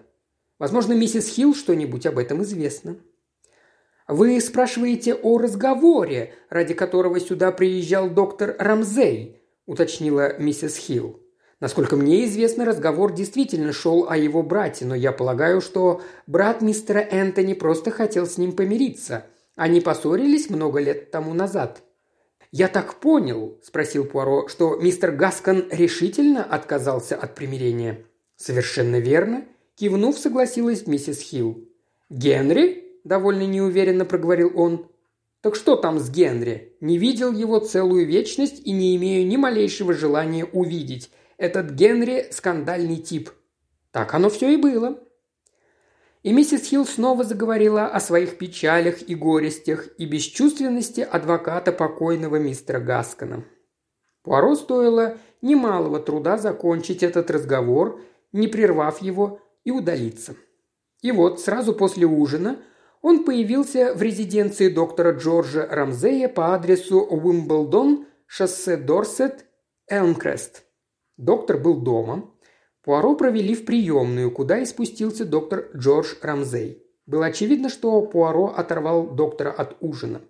Возможно, 0.59 0.94
миссис 0.94 1.29
Хилл 1.29 1.55
что-нибудь 1.55 2.07
об 2.07 2.18
этом 2.18 2.42
известно. 2.42 2.97
Вы 4.09 4.40
спрашиваете 4.40 5.14
о 5.14 5.38
разговоре, 5.38 6.35
ради 6.51 6.75
которого 6.75 7.20
сюда 7.20 7.53
приезжал 7.53 8.11
доктор 8.11 8.55
Рамзей, 8.59 9.42
уточнила 9.66 10.38
миссис 10.38 10.77
Хилл. 10.77 11.20
Насколько 11.61 11.97
мне 11.97 12.25
известно, 12.27 12.64
разговор 12.64 13.12
действительно 13.12 13.73
шел 13.73 14.07
о 14.09 14.16
его 14.16 14.42
брате, 14.42 14.85
но 14.85 14.94
я 14.94 15.12
полагаю, 15.12 15.61
что 15.61 16.03
брат 16.27 16.61
мистера 16.61 16.99
Энтони 16.99 17.55
просто 17.55 17.90
хотел 17.90 18.27
с 18.27 18.37
ним 18.37 18.53
помириться. 18.53 19.25
Они 19.57 19.81
поссорились 19.81 20.51
много 20.51 20.81
лет 20.81 21.11
тому 21.11 21.33
назад. 21.33 21.83
«Я 22.57 22.69
так 22.69 23.01
понял»,– 23.01 23.59
спросил 23.64 24.05
Пуаро,– 24.05 24.47
«что 24.49 24.77
мистер 24.77 25.11
Гаскон 25.11 25.64
решительно 25.73 26.45
отказался 26.45 27.17
от 27.17 27.35
примирения». 27.35 28.05
«Совершенно 28.37 29.01
верно»,– 29.01 29.45
кивнув, 29.75 30.17
согласилась 30.17 30.87
миссис 30.87 31.21
Хилл. 31.21 31.69
«Генри?»– 32.11 32.85
довольно 33.05 33.45
неуверенно 33.45 34.05
проговорил 34.05 34.53
он. 34.55 34.87
«Так 35.40 35.57
что 35.57 35.75
там 35.75 35.99
с 35.99 36.09
Генри? 36.09 36.77
Не 36.81 36.97
видел 36.97 37.33
его 37.33 37.59
целую 37.59 38.07
вечность 38.07 38.62
и 38.64 38.71
не 38.71 38.95
имею 38.95 39.27
ни 39.27 39.37
малейшего 39.37 39.93
желания 39.93 40.45
увидеть. 40.45 41.11
Этот 41.38 41.73
Генри– 41.73 42.29
скандальный 42.31 42.99
тип». 42.99 43.31
Так 43.90 44.14
оно 44.14 44.31
все 44.31 44.55
и 44.55 44.57
было. 44.57 45.01
И 46.24 46.32
миссис 46.32 46.64
Хилл 46.64 46.87
снова 46.87 47.22
заговорила 47.22 47.87
о 47.87 48.00
своих 48.00 48.38
печалях 48.38 49.02
и 49.02 49.14
горестях 49.14 49.88
и 49.98 50.06
бесчувственности 50.06 51.02
адвоката 51.02 51.70
покойного 51.70 52.37
мистера 52.37 52.80
Гаскона. 52.80 53.44
Пуаро 54.22 54.54
стоило 54.54 55.18
немалого 55.42 56.00
труда 56.00 56.38
закончить 56.38 57.02
этот 57.02 57.30
разговор, 57.30 58.00
не 58.32 58.48
прервав 58.48 59.02
его 59.02 59.38
и 59.64 59.70
удалиться. 59.70 60.34
И 61.02 61.12
вот 61.12 61.40
сразу 61.40 61.74
после 61.74 62.06
ужина 62.06 62.56
он 63.02 63.26
появился 63.26 63.92
в 63.94 64.00
резиденции 64.00 64.70
доктора 64.70 65.12
Джорджа 65.12 65.66
Рамзея 65.70 66.30
по 66.30 66.54
адресу 66.54 67.00
Уимблдон, 67.00 68.06
шоссе 68.26 68.78
Дорсет, 68.78 69.44
Элмкрест. 69.88 70.64
Доктор 71.18 71.58
был 71.58 71.82
дома, 71.82 72.30
Пуаро 72.85 73.16
провели 73.16 73.55
в 73.55 73.64
приемную, 73.64 74.31
куда 74.31 74.59
и 74.59 74.66
спустился 74.66 75.25
доктор 75.25 75.70
Джордж 75.75 76.14
Рамзей. 76.20 76.83
Было 77.07 77.27
очевидно, 77.27 77.70
что 77.70 78.03
Пуаро 78.03 78.49
оторвал 78.55 79.07
доктора 79.07 79.51
от 79.51 79.77
ужина. 79.81 80.20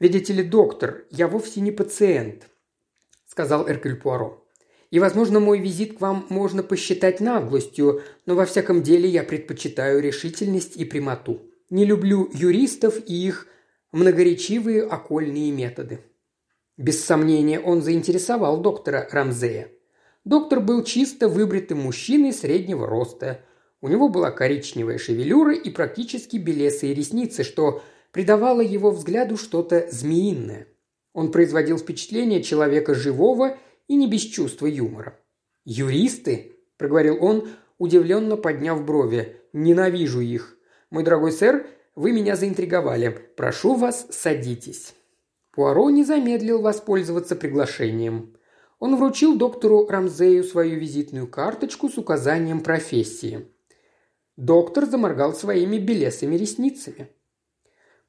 «Видите 0.00 0.32
ли, 0.32 0.42
доктор, 0.42 1.04
я 1.10 1.28
вовсе 1.28 1.60
не 1.60 1.70
пациент»,– 1.70 2.48
сказал 3.26 3.68
Эркюль 3.68 3.96
Пуаро. 3.96 4.44
«И, 4.90 4.98
возможно, 4.98 5.38
мой 5.38 5.60
визит 5.60 5.98
к 5.98 6.00
вам 6.00 6.26
можно 6.30 6.64
посчитать 6.64 7.20
наглостью, 7.20 8.02
но 8.26 8.34
во 8.34 8.44
всяком 8.44 8.82
деле 8.82 9.08
я 9.08 9.22
предпочитаю 9.22 10.00
решительность 10.00 10.76
и 10.76 10.84
прямоту. 10.84 11.42
Не 11.68 11.84
люблю 11.84 12.28
юристов 12.32 12.98
и 13.06 13.14
их 13.14 13.46
многоречивые 13.92 14.82
окольные 14.82 15.52
методы». 15.52 16.00
Без 16.76 17.04
сомнения, 17.04 17.60
он 17.60 17.82
заинтересовал 17.82 18.60
доктора 18.62 19.06
Рамзея. 19.12 19.70
Доктор 20.24 20.60
был 20.60 20.84
чисто 20.84 21.28
выбритым 21.28 21.80
мужчиной 21.80 22.32
среднего 22.32 22.86
роста. 22.86 23.40
У 23.80 23.88
него 23.88 24.08
была 24.08 24.30
коричневая 24.30 24.98
шевелюра 24.98 25.54
и 25.54 25.70
практически 25.70 26.36
белесые 26.36 26.92
ресницы, 26.92 27.42
что 27.42 27.82
придавало 28.12 28.60
его 28.60 28.90
взгляду 28.90 29.36
что-то 29.36 29.88
змеиное. 29.90 30.66
Он 31.14 31.32
производил 31.32 31.78
впечатление 31.78 32.42
человека 32.42 32.94
живого 32.94 33.56
и 33.88 33.96
не 33.96 34.08
без 34.08 34.20
чувства 34.22 34.66
юмора. 34.66 35.18
«Юристы?»– 35.64 36.56
проговорил 36.76 37.18
он, 37.20 37.48
удивленно 37.78 38.36
подняв 38.36 38.84
брови. 38.84 39.36
«Ненавижу 39.52 40.20
их. 40.20 40.56
Мой 40.90 41.02
дорогой 41.02 41.32
сэр, 41.32 41.66
вы 41.96 42.12
меня 42.12 42.36
заинтриговали. 42.36 43.18
Прошу 43.36 43.74
вас, 43.74 44.06
садитесь». 44.10 44.94
Пуаро 45.50 45.90
не 45.90 46.04
замедлил 46.04 46.60
воспользоваться 46.60 47.34
приглашением. 47.34 48.36
Он 48.80 48.96
вручил 48.96 49.36
доктору 49.36 49.86
Рамзею 49.86 50.42
свою 50.42 50.80
визитную 50.80 51.28
карточку 51.28 51.90
с 51.90 51.98
указанием 51.98 52.62
профессии. 52.62 53.46
Доктор 54.36 54.86
заморгал 54.86 55.34
своими 55.34 55.76
белесыми 55.76 56.36
ресницами. 56.36 57.10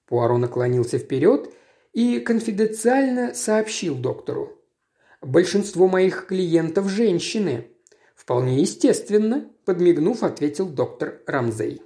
Пуаро 0.08 0.38
наклонился 0.38 0.98
вперед 0.98 1.54
и 1.92 2.20
конфиденциально 2.20 3.34
сообщил 3.34 3.96
доктору. 3.96 4.58
«Большинство 5.22 5.88
моих 5.88 6.26
клиентов– 6.26 6.88
женщины». 6.90 7.68
«Вполне 8.16 8.62
естественно»,– 8.62 9.50
подмигнув, 9.66 10.24
ответил 10.24 10.68
доктор 10.70 11.22
Рамзей. 11.26 11.82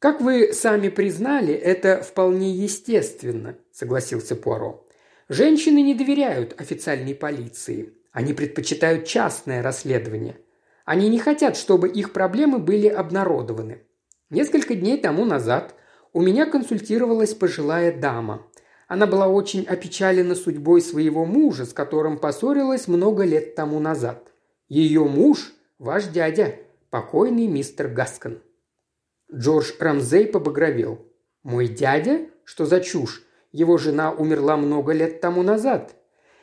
«Как 0.00 0.20
вы 0.20 0.52
сами 0.52 0.88
признали, 0.88 1.54
это 1.54 2.02
вполне 2.02 2.52
естественно»,– 2.52 3.56
согласился 3.72 4.36
Пуаро. 4.36 4.85
Женщины 5.28 5.82
не 5.82 5.94
доверяют 5.94 6.60
официальной 6.60 7.14
полиции. 7.14 7.94
Они 8.12 8.32
предпочитают 8.32 9.06
частное 9.06 9.60
расследование. 9.60 10.38
Они 10.84 11.08
не 11.08 11.18
хотят, 11.18 11.56
чтобы 11.56 11.88
их 11.88 12.12
проблемы 12.12 12.58
были 12.58 12.86
обнародованы. 12.86 13.82
Несколько 14.30 14.74
дней 14.74 14.98
тому 14.98 15.24
назад 15.24 15.74
у 16.12 16.22
меня 16.22 16.46
консультировалась 16.46 17.34
пожилая 17.34 17.92
дама. 17.92 18.46
Она 18.86 19.06
была 19.06 19.26
очень 19.26 19.64
опечалена 19.64 20.36
судьбой 20.36 20.80
своего 20.80 21.24
мужа, 21.24 21.66
с 21.66 21.72
которым 21.72 22.18
поссорилась 22.18 22.86
много 22.86 23.24
лет 23.24 23.56
тому 23.56 23.80
назад. 23.80 24.28
Ее 24.68 25.04
муж– 25.04 25.52
ваш 25.78 26.06
дядя, 26.06 26.54
покойный 26.90 27.48
мистер 27.48 27.88
Гаскон. 27.88 28.40
Джордж 29.34 29.72
Рамзей 29.80 30.26
побагровел. 30.28 31.04
«Мой 31.42 31.66
дядя? 31.66 32.28
Что 32.44 32.64
за 32.64 32.80
чушь? 32.80 33.25
Его 33.56 33.78
жена 33.78 34.12
умерла 34.12 34.58
много 34.58 34.92
лет 34.92 35.22
тому 35.22 35.42
назад. 35.42 35.96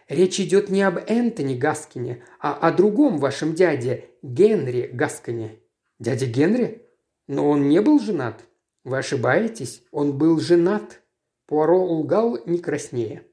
Речь 0.09 0.39
идет 0.39 0.69
не 0.69 0.81
об 0.81 0.97
Энтони 0.97 1.53
Гаскине, 1.53 2.23
а 2.39 2.55
о 2.55 2.71
другом 2.71 3.19
вашем 3.19 3.53
дяде, 3.53 4.05
Генри 4.23 4.89
Гаскине». 4.91 5.59
«Дядя 5.99 6.25
Генри? 6.25 6.87
Но 7.27 7.47
он 7.51 7.69
не 7.69 7.81
был 7.81 7.99
женат». 7.99 8.45
«Вы 8.83 8.97
ошибаетесь, 8.97 9.83
он 9.91 10.17
был 10.17 10.39
женат». 10.39 11.03
Пуаро 11.45 11.85
лгал 11.85 12.39
не 12.47 12.57
краснее. 12.57 13.27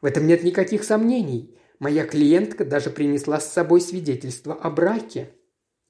«В 0.00 0.06
этом 0.06 0.26
нет 0.26 0.42
никаких 0.42 0.82
сомнений. 0.82 1.56
Моя 1.78 2.04
клиентка 2.04 2.64
даже 2.64 2.90
принесла 2.90 3.38
с 3.38 3.52
собой 3.52 3.82
свидетельство 3.82 4.52
о 4.52 4.68
браке». 4.68 5.30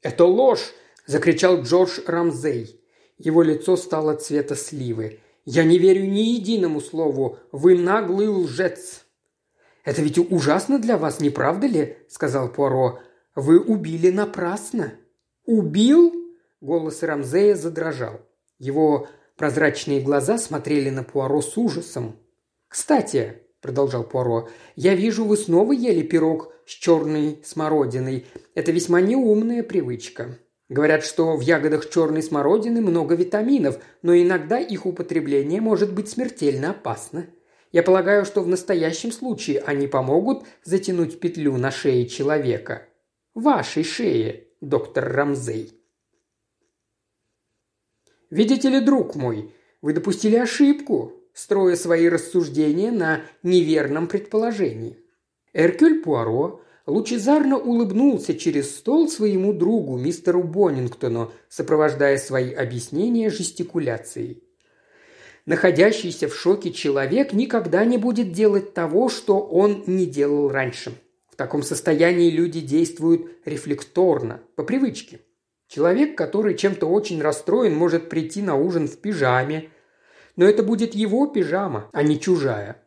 «Это 0.02 0.26
ложь!»– 0.26 0.74
закричал 1.06 1.62
Джордж 1.62 1.98
Рамзей. 2.06 2.78
Его 3.16 3.42
лицо 3.42 3.78
стало 3.78 4.16
цвета 4.16 4.54
сливы. 4.54 5.20
«Я 5.44 5.64
не 5.64 5.78
верю 5.78 6.06
ни 6.06 6.20
единому 6.20 6.80
слову. 6.80 7.38
Вы 7.50 7.78
наглый 7.78 8.28
лжец!» 8.28 9.04
«Это 9.84 10.02
ведь 10.02 10.18
ужасно 10.18 10.78
для 10.78 10.96
вас, 10.96 11.20
не 11.20 11.30
правда 11.30 11.66
ли?»– 11.66 11.96
сказал 12.08 12.48
Пуаро. 12.48 13.00
«Вы 13.34 13.58
убили 13.58 14.10
напрасно». 14.10 14.94
«Убил?»– 15.44 16.14
голос 16.60 17.02
Рамзея 17.02 17.56
задрожал. 17.56 18.20
Его 18.58 19.08
прозрачные 19.36 20.00
глаза 20.00 20.38
смотрели 20.38 20.90
на 20.90 21.02
Пуаро 21.02 21.42
с 21.42 21.56
ужасом. 21.56 22.16
«Кстати»,– 22.68 23.42
продолжал 23.60 24.04
Пуаро,– 24.04 24.48
«я 24.76 24.94
вижу, 24.94 25.24
вы 25.24 25.36
снова 25.36 25.72
ели 25.72 26.02
пирог 26.02 26.52
с 26.64 26.70
черной 26.70 27.42
смородиной. 27.44 28.26
Это 28.54 28.70
весьма 28.70 29.00
неумная 29.00 29.64
привычка. 29.64 30.38
Говорят, 30.72 31.04
что 31.04 31.36
в 31.36 31.42
ягодах 31.42 31.90
черной 31.90 32.22
смородины 32.22 32.80
много 32.80 33.14
витаминов, 33.14 33.78
но 34.00 34.16
иногда 34.16 34.58
их 34.58 34.86
употребление 34.86 35.60
может 35.60 35.92
быть 35.92 36.08
смертельно 36.08 36.70
опасно. 36.70 37.26
Я 37.72 37.82
полагаю, 37.82 38.24
что 38.24 38.40
в 38.40 38.48
настоящем 38.48 39.12
случае 39.12 39.60
они 39.60 39.86
помогут 39.86 40.46
затянуть 40.64 41.20
петлю 41.20 41.58
на 41.58 41.70
шее 41.70 42.06
человека. 42.06 42.88
Вашей 43.34 43.84
шее, 43.84 44.46
доктор 44.62 45.12
Рамзей. 45.12 45.78
Видите 48.30 48.70
ли, 48.70 48.80
друг 48.80 49.14
мой, 49.14 49.54
вы 49.82 49.92
допустили 49.92 50.36
ошибку, 50.36 51.12
строя 51.34 51.76
свои 51.76 52.08
рассуждения 52.08 52.90
на 52.90 53.20
неверном 53.42 54.06
предположении. 54.06 54.98
Эркюль 55.52 56.00
Пуаро 56.02 56.62
лучезарно 56.86 57.58
улыбнулся 57.58 58.34
через 58.34 58.76
стол 58.76 59.08
своему 59.08 59.52
другу, 59.52 59.96
мистеру 59.96 60.42
Боннингтону, 60.42 61.32
сопровождая 61.48 62.18
свои 62.18 62.52
объяснения 62.52 63.30
жестикуляцией. 63.30 64.42
Находящийся 65.44 66.28
в 66.28 66.34
шоке 66.34 66.72
человек 66.72 67.32
никогда 67.32 67.84
не 67.84 67.98
будет 67.98 68.32
делать 68.32 68.74
того, 68.74 69.08
что 69.08 69.40
он 69.40 69.82
не 69.86 70.06
делал 70.06 70.48
раньше. 70.48 70.92
В 71.30 71.36
таком 71.36 71.62
состоянии 71.62 72.30
люди 72.30 72.60
действуют 72.60 73.26
рефлекторно, 73.44 74.40
по 74.54 74.62
привычке. 74.62 75.20
Человек, 75.66 76.16
который 76.16 76.54
чем-то 76.54 76.86
очень 76.86 77.20
расстроен, 77.20 77.74
может 77.74 78.08
прийти 78.08 78.42
на 78.42 78.54
ужин 78.54 78.86
в 78.86 78.98
пижаме, 78.98 79.70
но 80.36 80.44
это 80.44 80.62
будет 80.62 80.94
его 80.94 81.26
пижама, 81.26 81.88
а 81.92 82.02
не 82.02 82.20
чужая. 82.20 82.82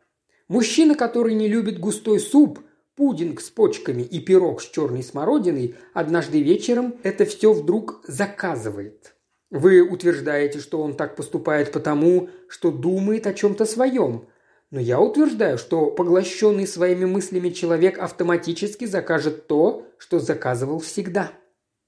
Мужчина, 0.48 0.94
который 0.94 1.34
не 1.34 1.48
любит 1.48 1.80
густой 1.80 2.20
суп, 2.20 2.60
пудинг 2.96 3.40
с 3.40 3.50
почками 3.50 4.02
и 4.02 4.20
пирог 4.20 4.62
с 4.62 4.68
черной 4.68 5.02
смородиной, 5.02 5.76
однажды 5.92 6.42
вечером 6.42 6.96
это 7.02 7.24
все 7.24 7.52
вдруг 7.52 8.00
заказывает. 8.06 9.14
Вы 9.50 9.80
утверждаете, 9.82 10.58
что 10.58 10.82
он 10.82 10.96
так 10.96 11.14
поступает 11.14 11.70
потому, 11.70 12.30
что 12.48 12.72
думает 12.72 13.26
о 13.26 13.34
чем-то 13.34 13.64
своем. 13.64 14.28
Но 14.70 14.80
я 14.80 15.00
утверждаю, 15.00 15.58
что 15.58 15.90
поглощенный 15.90 16.66
своими 16.66 17.04
мыслями 17.04 17.50
человек 17.50 17.98
автоматически 17.98 18.86
закажет 18.86 19.46
то, 19.46 19.86
что 19.98 20.18
заказывал 20.18 20.80
всегда. 20.80 21.30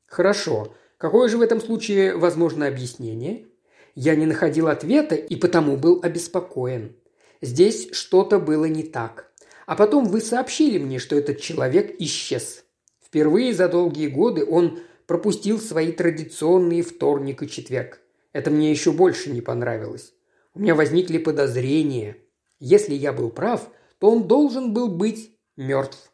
Хорошо. 0.07 0.75
Какое 0.97 1.29
же 1.29 1.39
в 1.39 1.43
этом 1.43 1.61
случае 1.61 2.17
возможно 2.17 2.67
объяснение? 2.67 3.47
Я 3.95 4.15
не 4.15 4.27
находил 4.27 4.69
ответа 4.69 5.17
и 5.17 5.35
потому 5.35 5.77
был 5.77 6.01
обеспокоен. 6.03 6.97
Здесь 7.41 7.91
что-то 7.93 8.39
было 8.39 8.67
не 8.67 8.85
так. 8.85 9.28
А 9.69 9.77
потом 9.77 10.07
вы 10.07 10.23
сообщили 10.23 10.79
мне, 10.79 10.99
что 10.99 11.15
этот 11.15 11.43
человек 11.43 11.95
исчез. 11.99 12.65
Впервые 13.05 13.53
за 13.53 13.69
долгие 13.69 14.07
годы 14.07 14.47
он 14.47 14.79
пропустил 15.07 15.61
свои 15.61 15.93
традиционные 15.93 16.81
вторник 16.83 17.43
и 17.43 17.49
четверг. 17.51 18.01
Это 18.33 18.51
мне 18.51 18.71
еще 18.71 18.93
больше 18.93 19.29
не 19.29 19.43
понравилось. 19.43 20.15
У 20.55 20.61
меня 20.61 20.75
возникли 20.75 21.19
подозрения. 21.19 22.17
Если 22.59 22.95
я 22.95 23.13
был 23.13 23.29
прав, 23.29 23.69
то 23.99 24.11
он 24.11 24.27
должен 24.27 24.73
был 24.73 24.89
быть 24.89 25.37
мертв. 25.59 26.13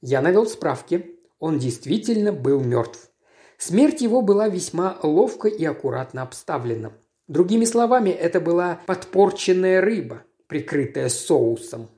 Я 0.00 0.22
навел 0.22 0.46
справки. 0.46 1.18
Он 1.38 1.58
действительно 1.58 2.32
был 2.32 2.60
мертв. 2.60 3.10
Смерть 3.58 4.00
его 4.00 4.22
была 4.22 4.48
весьма 4.48 4.98
ловко 5.02 5.48
и 5.48 5.66
аккуратно 5.66 6.22
обставлена. 6.22 6.94
Другими 7.28 7.66
словами, 7.66 8.08
это 8.08 8.40
была 8.40 8.80
подпорченная 8.86 9.82
рыба, 9.82 10.22
прикрытая 10.46 11.10
соусом. 11.10 11.90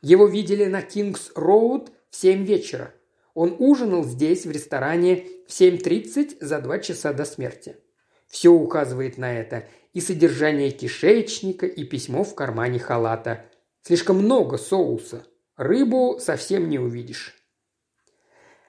Его 0.00 0.26
видели 0.26 0.64
на 0.66 0.80
Кингс-Роуд 0.80 1.90
в 2.10 2.16
семь 2.16 2.44
вечера. 2.44 2.94
Он 3.34 3.56
ужинал 3.58 4.04
здесь, 4.04 4.46
в 4.46 4.50
ресторане, 4.50 5.26
в 5.46 5.50
7.30 5.50 6.38
за 6.40 6.60
два 6.60 6.78
часа 6.78 7.12
до 7.12 7.24
смерти. 7.24 7.76
Все 8.26 8.50
указывает 8.50 9.18
на 9.18 9.32
это. 9.32 9.66
И 9.92 10.00
содержание 10.00 10.70
кишечника, 10.70 11.66
и 11.66 11.84
письмо 11.84 12.22
в 12.22 12.34
кармане 12.34 12.78
халата. 12.78 13.46
Слишком 13.82 14.18
много 14.18 14.58
соуса. 14.58 15.26
Рыбу 15.56 16.18
совсем 16.20 16.68
не 16.68 16.78
увидишь. 16.78 17.34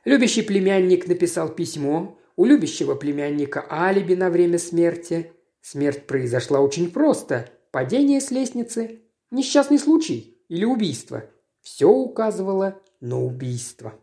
Любящий 0.05 0.41
племянник 0.41 1.07
написал 1.07 1.49
письмо. 1.49 2.17
У 2.35 2.45
любящего 2.45 2.95
племянника 2.95 3.65
алиби 3.69 4.15
на 4.15 4.29
время 4.29 4.57
смерти. 4.57 5.33
Смерть 5.61 6.07
произошла 6.07 6.61
очень 6.61 6.89
просто. 6.89 7.49
Падение 7.71 8.21
с 8.21 8.31
лестницы. 8.31 9.01
Несчастный 9.29 9.77
случай 9.77 10.38
или 10.49 10.65
убийство. 10.65 11.23
Все 11.61 11.87
указывало 11.87 12.81
на 12.99 13.23
убийство. 13.23 13.97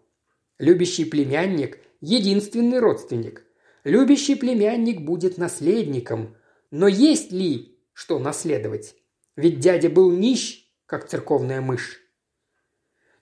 Любящий 0.58 1.04
племянник– 1.04 1.78
единственный 2.00 2.78
родственник. 2.78 3.44
Любящий 3.84 4.34
племянник 4.34 5.02
будет 5.02 5.36
наследником. 5.36 6.36
Но 6.70 6.88
есть 6.88 7.30
ли 7.30 7.78
что 7.92 8.18
наследовать? 8.18 8.94
Ведь 9.36 9.60
дядя 9.60 9.90
был 9.90 10.10
нищ, 10.10 10.66
как 10.86 11.08
церковная 11.08 11.60
мышь. 11.60 12.00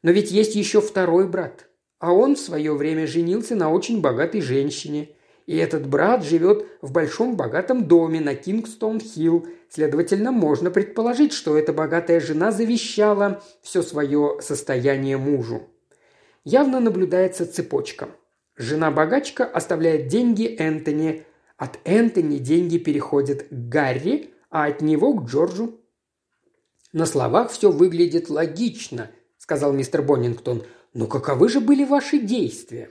Но 0.03 0.13
ведь 0.13 0.31
есть 0.31 0.55
еще 0.55 0.81
второй 0.81 1.29
брат, 1.29 1.69
а 1.99 2.13
он 2.13 2.37
в 2.37 2.41
свое 2.41 2.75
время 2.75 3.07
женился 3.07 3.57
на 3.57 3.71
очень 3.71 4.01
богатой 4.01 4.41
женщине– 4.41 5.11
и 5.47 5.57
этот 5.57 5.87
брат 5.87 6.25
живет 6.25 6.67
в 6.81 6.93
большом 6.93 7.37
богатом 7.37 7.87
доме 7.87 8.21
на 8.21 8.35
Кингстон-Хилл. 8.35 9.47
Следовательно, 9.69 10.33
можно 10.33 10.71
предположить, 10.71 11.33
что 11.33 11.59
эта 11.59 11.73
богатая 11.73 12.21
жена 12.21 12.51
завещала 12.51 13.43
все 13.61 13.83
свое 13.83 14.39
состояние 14.41 15.19
мужу. 15.19 15.69
Явно 16.45 16.81
наблюдается 16.81 17.51
цепочка. 17.51 18.09
Жена-богачка 18.57 19.45
оставляет 19.45 20.09
деньги 20.09 20.47
Энтони. 20.47 21.25
От 21.57 21.79
Энтони 21.85 22.39
деньги 22.39 22.79
переходят 22.79 23.45
к 23.45 23.53
Гарри, 23.53 24.31
а 24.51 24.67
от 24.67 24.81
него 24.81 25.13
к 25.15 25.25
Джорджу. 25.25 25.81
На 26.93 27.07
словах 27.07 27.51
все 27.51 27.71
выглядит 27.71 28.31
логично, 28.31 29.11
сказал 29.37 29.73
мистер 29.73 30.03
Боннингтон. 30.03 30.65
Но 30.95 31.07
каковы 31.07 31.49
же 31.49 31.61
были 31.61 31.85
ваши 31.85 32.19
действия? 32.19 32.89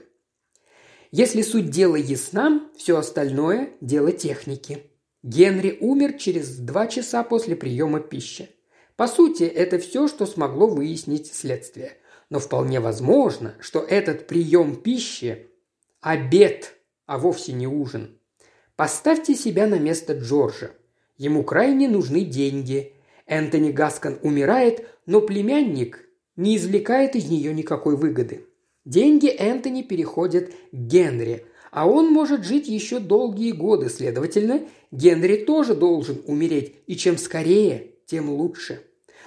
Если 1.16 1.42
суть 1.42 1.70
дела 1.70 1.94
ясна, 1.94 2.68
все 2.76 2.98
остальное– 2.98 3.70
дело 3.80 4.10
техники. 4.10 4.90
Генри 5.22 5.78
умер 5.80 6.14
через 6.14 6.56
два 6.56 6.88
часа 6.88 7.22
после 7.22 7.54
приема 7.54 8.00
пищи. 8.00 8.50
По 8.96 9.06
сути, 9.06 9.44
это 9.44 9.78
все, 9.78 10.08
что 10.08 10.26
смогло 10.26 10.66
выяснить 10.66 11.32
следствие. 11.32 11.92
Но 12.30 12.40
вполне 12.40 12.80
возможно, 12.80 13.54
что 13.60 13.78
этот 13.78 14.26
прием 14.26 14.74
пищи– 14.74 15.46
обед, 16.00 16.74
а 17.06 17.18
вовсе 17.18 17.52
не 17.52 17.68
ужин. 17.68 18.18
Поставьте 18.74 19.36
себя 19.36 19.68
на 19.68 19.78
место 19.78 20.14
Джорджа. 20.14 20.72
Ему 21.16 21.44
крайне 21.44 21.88
нужны 21.88 22.22
деньги. 22.22 22.92
Энтони 23.26 23.70
Гаскон 23.70 24.18
умирает, 24.22 24.84
но 25.06 25.20
племянник 25.20 26.08
не 26.34 26.56
извлекает 26.56 27.14
из 27.14 27.30
нее 27.30 27.54
никакой 27.54 27.96
выгоды. 27.96 28.48
Деньги 28.84 29.28
Энтони 29.28 29.82
переходят 29.82 30.50
к 30.50 30.54
Генри, 30.72 31.46
а 31.70 31.88
он 31.88 32.12
может 32.12 32.44
жить 32.44 32.68
еще 32.68 33.00
долгие 33.00 33.52
годы, 33.52 33.88
следовательно, 33.88 34.62
Генри 34.90 35.44
тоже 35.44 35.74
должен 35.74 36.22
умереть, 36.26 36.74
и 36.86 36.94
чем 36.96 37.18
скорее, 37.18 37.94
тем 38.06 38.30
лучше. 38.30 38.82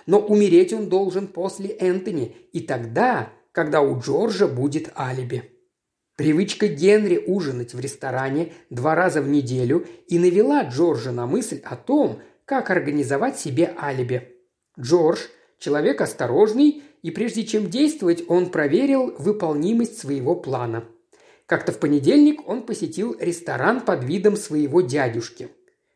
но 0.05 0.19
умереть 0.19 0.71
он 0.71 0.87
должен 0.87 1.27
после 1.27 1.69
Энтони, 1.71 2.33
и 2.53 2.61
тогда, 2.61 3.33
когда 3.51 3.81
у 3.81 3.99
Джорджа 3.99 4.47
будет 4.47 4.89
алиби. 4.97 5.43
Привычка 6.15 6.67
Генри 6.67 7.21
ужинать 7.27 7.73
в 7.73 7.79
ресторане 7.79 8.53
два 8.69 8.95
раза 8.95 9.21
в 9.21 9.27
неделю 9.27 9.85
и 10.07 10.17
навела 10.17 10.63
Джорджа 10.63 11.11
на 11.11 11.27
мысль 11.27 11.59
о 11.63 11.75
том, 11.75 12.19
как 12.45 12.69
организовать 12.69 13.37
себе 13.37 13.73
алиби. 13.77 14.35
Джордж– 14.79 15.19
человек 15.59 16.01
осторожный, 16.01 16.83
и 17.01 17.11
прежде 17.11 17.45
чем 17.45 17.69
действовать, 17.69 18.23
он 18.27 18.49
проверил 18.49 19.15
выполнимость 19.17 19.99
своего 19.99 20.35
плана. 20.35 20.85
Как-то 21.45 21.71
в 21.71 21.79
понедельник 21.79 22.47
он 22.47 22.63
посетил 22.63 23.15
ресторан 23.19 23.81
под 23.81 24.03
видом 24.03 24.35
своего 24.35 24.81
дядюшки. 24.81 25.49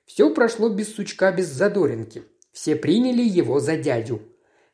Все 0.06 0.34
прошло 0.34 0.70
без 0.70 0.94
сучка, 0.94 1.32
без 1.32 1.48
задоринки. 1.48 2.24
Все 2.52 2.76
приняли 2.76 3.22
его 3.22 3.60
за 3.60 3.78
дядю. 3.78 4.22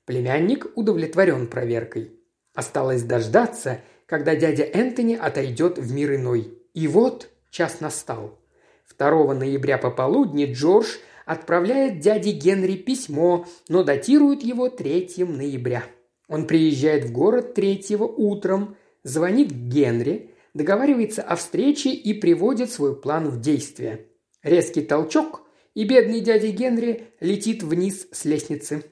Племянник 0.06 0.68
удовлетворен 0.76 1.48
проверкой. 1.48 2.12
Осталось 2.54 3.04
дождаться– 3.04 3.82
когда 4.08 4.36
дядя 4.36 4.64
Энтони 4.64 5.16
отойдет 5.16 5.78
в 5.78 5.94
мир 5.94 6.16
иной. 6.16 6.58
И 6.74 6.88
вот 6.88 7.30
час 7.52 7.82
настал. 7.82 8.40
2 8.98 9.36
ноября 9.36 9.78
пополудни 9.78 10.52
Джордж 10.52 10.88
отправляет 11.28 12.00
дяде 12.00 12.32
Генри 12.32 12.76
письмо, 12.78 13.46
но 13.68 13.84
датирует 13.84 14.44
его 14.44 14.70
3 14.70 15.26
ноября. 15.26 15.84
Он 16.28 16.48
приезжает 16.48 17.06
в 17.06 17.12
город 17.12 17.54
3 17.54 17.98
утром, 18.00 18.78
звонит 19.04 19.52
Генри, 19.52 20.32
договаривается 20.54 21.22
о 21.22 21.36
встрече 21.36 21.92
и 21.92 22.14
приводит 22.14 22.72
свой 22.72 23.00
план 23.00 23.30
в 23.30 23.42
действие. 23.42 24.08
Резкий 24.42 24.82
толчок, 24.82 25.42
и 25.76 25.84
бедный 25.84 26.22
дядя 26.22 26.48
Генри 26.48 27.10
летит 27.20 27.62
вниз 27.62 28.08
с 28.12 28.26
лестницы. 28.26 28.86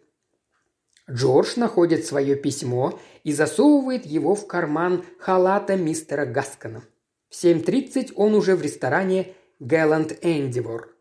Джордж 1.10 1.54
находит 1.56 2.06
свое 2.06 2.36
письмо 2.36 3.00
и 3.24 3.32
засовывает 3.32 4.06
его 4.06 4.36
в 4.36 4.46
карман 4.46 5.06
халата 5.20 5.78
мистера 5.78 6.26
Гаскана. 6.26 6.84
В 7.30 7.44
7.30 7.44 8.14
он 8.16 8.36
уже 8.36 8.56
в 8.56 8.62
ресторане 8.62 9.34
«Гэлланд 9.60 10.18
Эндивор». 10.22 10.95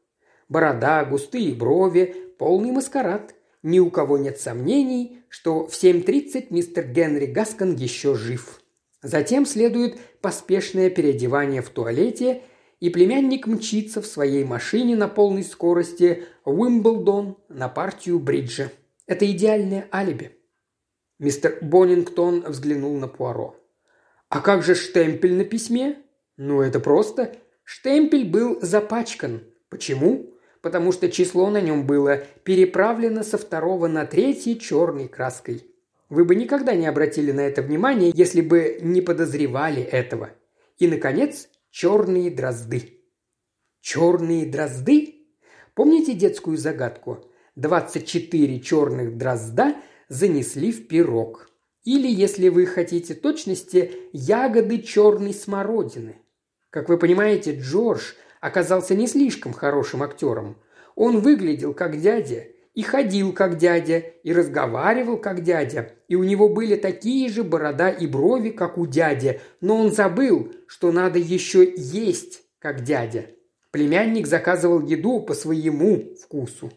Борода, 0.48 1.04
густые 1.04 1.54
брови, 1.54 2.14
полный 2.38 2.70
маскарад. 2.70 3.35
Ни 3.62 3.78
у 3.78 3.90
кого 3.90 4.18
нет 4.18 4.38
сомнений, 4.38 5.22
что 5.28 5.66
в 5.66 5.72
7.30 5.72 6.48
мистер 6.50 6.87
Генри 6.87 7.26
Гаскан 7.26 7.74
еще 7.74 8.14
жив. 8.14 8.61
Затем 9.02 9.46
следует 9.46 9.98
поспешное 10.20 10.90
переодевание 10.90 11.62
в 11.62 11.70
туалете, 11.70 12.42
и 12.80 12.90
племянник 12.90 13.46
мчится 13.46 14.02
в 14.02 14.07
своей 14.07 14.44
машине 14.44 14.96
на 14.96 15.09
полной 15.09 15.44
скорости 15.44 16.24
в 16.44 16.61
Уимблдон 16.61 17.38
на 17.48 17.68
партию 17.68 18.18
бриджа. 18.18 18.70
Это 19.07 19.30
идеальное 19.30 19.88
алиби. 19.92 20.37
Мистер 21.18 21.59
Боннингтон 21.62 22.44
взглянул 22.46 22.98
на 22.98 23.09
Пуаро. 23.09 23.57
«А 24.28 24.40
как 24.40 24.62
же 24.62 24.74
штемпель 24.74 25.35
на 25.35 25.44
письме?» 25.44 26.02
«Ну, 26.37 26.61
это 26.61 26.80
просто. 26.80 27.37
Штемпель 27.62 28.28
был 28.28 28.59
запачкан. 28.61 29.44
Почему?» 29.70 30.34
«Потому 30.64 30.92
что 30.92 31.11
число 31.11 31.50
на 31.50 31.61
нем 31.61 31.87
было 31.87 32.22
переправлено 32.42 33.22
со 33.22 33.37
второго 33.37 33.87
на 33.87 34.07
третий 34.07 34.59
черной 34.59 35.09
краской. 35.09 35.62
Вы 36.09 36.24
бы 36.24 36.35
никогда 36.35 36.74
не 36.74 36.87
обратили 36.87 37.33
на 37.33 37.42
это 37.42 37.61
внимание, 37.61 38.12
если 38.14 38.40
бы 38.40 38.79
не 38.81 39.03
подозревали 39.03 39.83
этого. 39.83 40.31
И, 40.79 40.88
наконец, 40.88 41.50
черные 41.70 42.31
дрозды». 42.31 43.00
«Черные 43.83 44.46
дрозды?» 44.46 45.14
Помните 45.74 46.14
детскую 46.14 46.57
загадку? 46.57 47.18
24 47.57 48.61
черных 48.61 49.18
дрозда 49.18 49.74
занесли 50.09 50.72
в 50.72 50.87
пирог. 50.87 51.50
Или, 51.83 52.09
если 52.09 52.48
вы 52.48 52.64
хотите 52.64 53.14
точности, 53.14 53.92
ягоды 54.12 54.79
черной 54.79 55.35
смородины. 55.35 56.16
Как 56.70 56.88
вы 56.88 56.96
понимаете, 56.96 57.59
Джордж 57.59 58.14
оказался 58.44 58.94
не 58.94 59.07
слишком 59.07 59.54
хорошим 59.54 60.02
актером. 60.02 60.57
Он 60.96 61.20
выглядел 61.20 61.72
как 61.72 61.98
дядя, 61.98 62.44
и 62.74 62.83
ходил 62.83 63.33
как 63.33 63.57
дядя, 63.57 63.98
и 63.98 64.35
разговаривал 64.35 65.16
как 65.16 65.42
дядя, 65.42 65.92
и 66.09 66.16
у 66.16 66.24
него 66.24 66.50
были 66.50 66.76
такие 66.76 67.30
же 67.30 67.42
борода 67.42 67.88
и 67.88 68.07
брови, 68.07 68.50
как 68.50 68.76
у 68.76 68.87
дяди, 68.87 69.40
но 69.62 69.76
он 69.80 69.92
забыл, 69.92 70.52
что 70.66 70.92
надо 70.92 71.18
еще 71.18 71.72
есть, 71.74 72.42
как 72.59 72.83
дядя. 72.83 73.26
Племянник 73.70 74.26
заказывал 74.26 74.83
еду 74.83 75.20
по 75.20 75.33
своему 75.33 76.14
вкусу. 76.20 76.70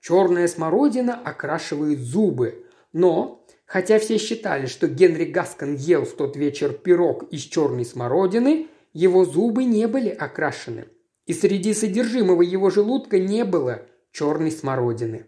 Черная 0.00 0.48
смородина 0.48 1.14
окрашивает 1.14 2.00
зубы. 2.00 2.66
Но, 2.92 3.46
хотя 3.64 4.00
все 4.00 4.18
считали, 4.18 4.66
что 4.66 4.88
Генри 4.88 5.26
Гаскан 5.26 5.76
ел 5.76 6.04
в 6.04 6.14
тот 6.14 6.36
вечер 6.36 6.72
пирог 6.72 7.28
из 7.30 7.42
черной 7.42 7.84
смородины, 7.84 8.66
его 8.92 9.24
зубы 9.24 9.64
не 9.64 9.86
были 9.86 10.08
окрашены. 10.08 10.86
И 11.26 11.32
среди 11.32 11.74
содержимого 11.74 12.42
его 12.42 12.70
желудка 12.70 13.18
не 13.18 13.44
было 13.44 13.82
черной 14.12 14.50
смородины. 14.50 15.26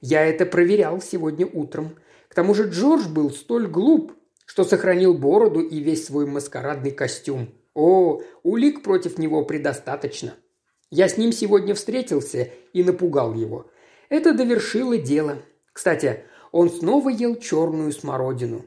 Я 0.00 0.24
это 0.26 0.46
проверял 0.46 1.00
сегодня 1.00 1.46
утром. 1.46 1.96
К 2.28 2.34
тому 2.34 2.54
же 2.54 2.68
Джордж 2.68 3.08
был 3.08 3.30
столь 3.30 3.66
глуп, 3.66 4.12
что 4.44 4.64
сохранил 4.64 5.14
бороду 5.14 5.60
и 5.60 5.78
весь 5.80 6.06
свой 6.06 6.26
маскарадный 6.26 6.90
костюм. 6.90 7.54
О, 7.74 8.20
улик 8.42 8.82
против 8.82 9.18
него 9.18 9.44
предостаточно. 9.44 10.34
Я 10.90 11.08
с 11.08 11.16
ним 11.16 11.32
сегодня 11.32 11.74
встретился 11.74 12.50
и 12.72 12.82
напугал 12.82 13.34
его. 13.34 13.70
Это 14.08 14.32
довершило 14.32 14.96
дело. 14.96 15.38
Кстати, 15.72 16.24
он 16.50 16.70
снова 16.70 17.10
ел 17.10 17.36
черную 17.36 17.92
смородину. 17.92 18.64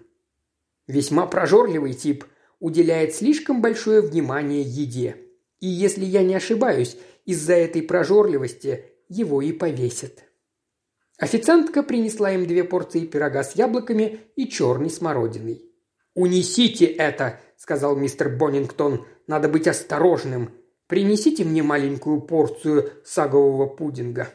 Весьма 0.88 1.25
прожорливый 1.25 1.93
тип, 1.93 2.25
уделяет 2.62 3.13
слишком 3.13 3.62
большое 3.62 4.00
внимание 4.00 4.62
еде. 4.62 5.17
И 5.60 5.67
если 5.67 6.06
я 6.06 6.24
не 6.24 6.36
ошибаюсь, 6.36 6.95
из-за 7.26 7.54
этой 7.54 7.82
прожорливости 7.82 8.86
его 9.10 9.41
и 9.41 9.52
повесят. 9.52 10.24
Официантка 11.17 11.84
принесла 11.84 12.32
им 12.32 12.47
две 12.47 12.63
порции 12.63 13.06
пирога 13.06 13.43
с 13.43 13.56
яблоками 13.56 14.21
и 14.36 14.47
черной 14.47 14.89
смородиной. 14.89 15.63
«Унесите 16.15 16.86
это!»– 16.86 17.39
сказал 17.58 17.95
мистер 17.95 18.30
Боннингтон. 18.30 19.06
«Надо 19.28 19.50
быть 19.50 19.67
осторожным. 19.67 20.52
Принесите 20.88 21.43
мне 21.43 21.63
маленькую 21.63 22.21
порцию 22.21 22.91
сагового 23.04 23.67
пудинга». 23.67 24.30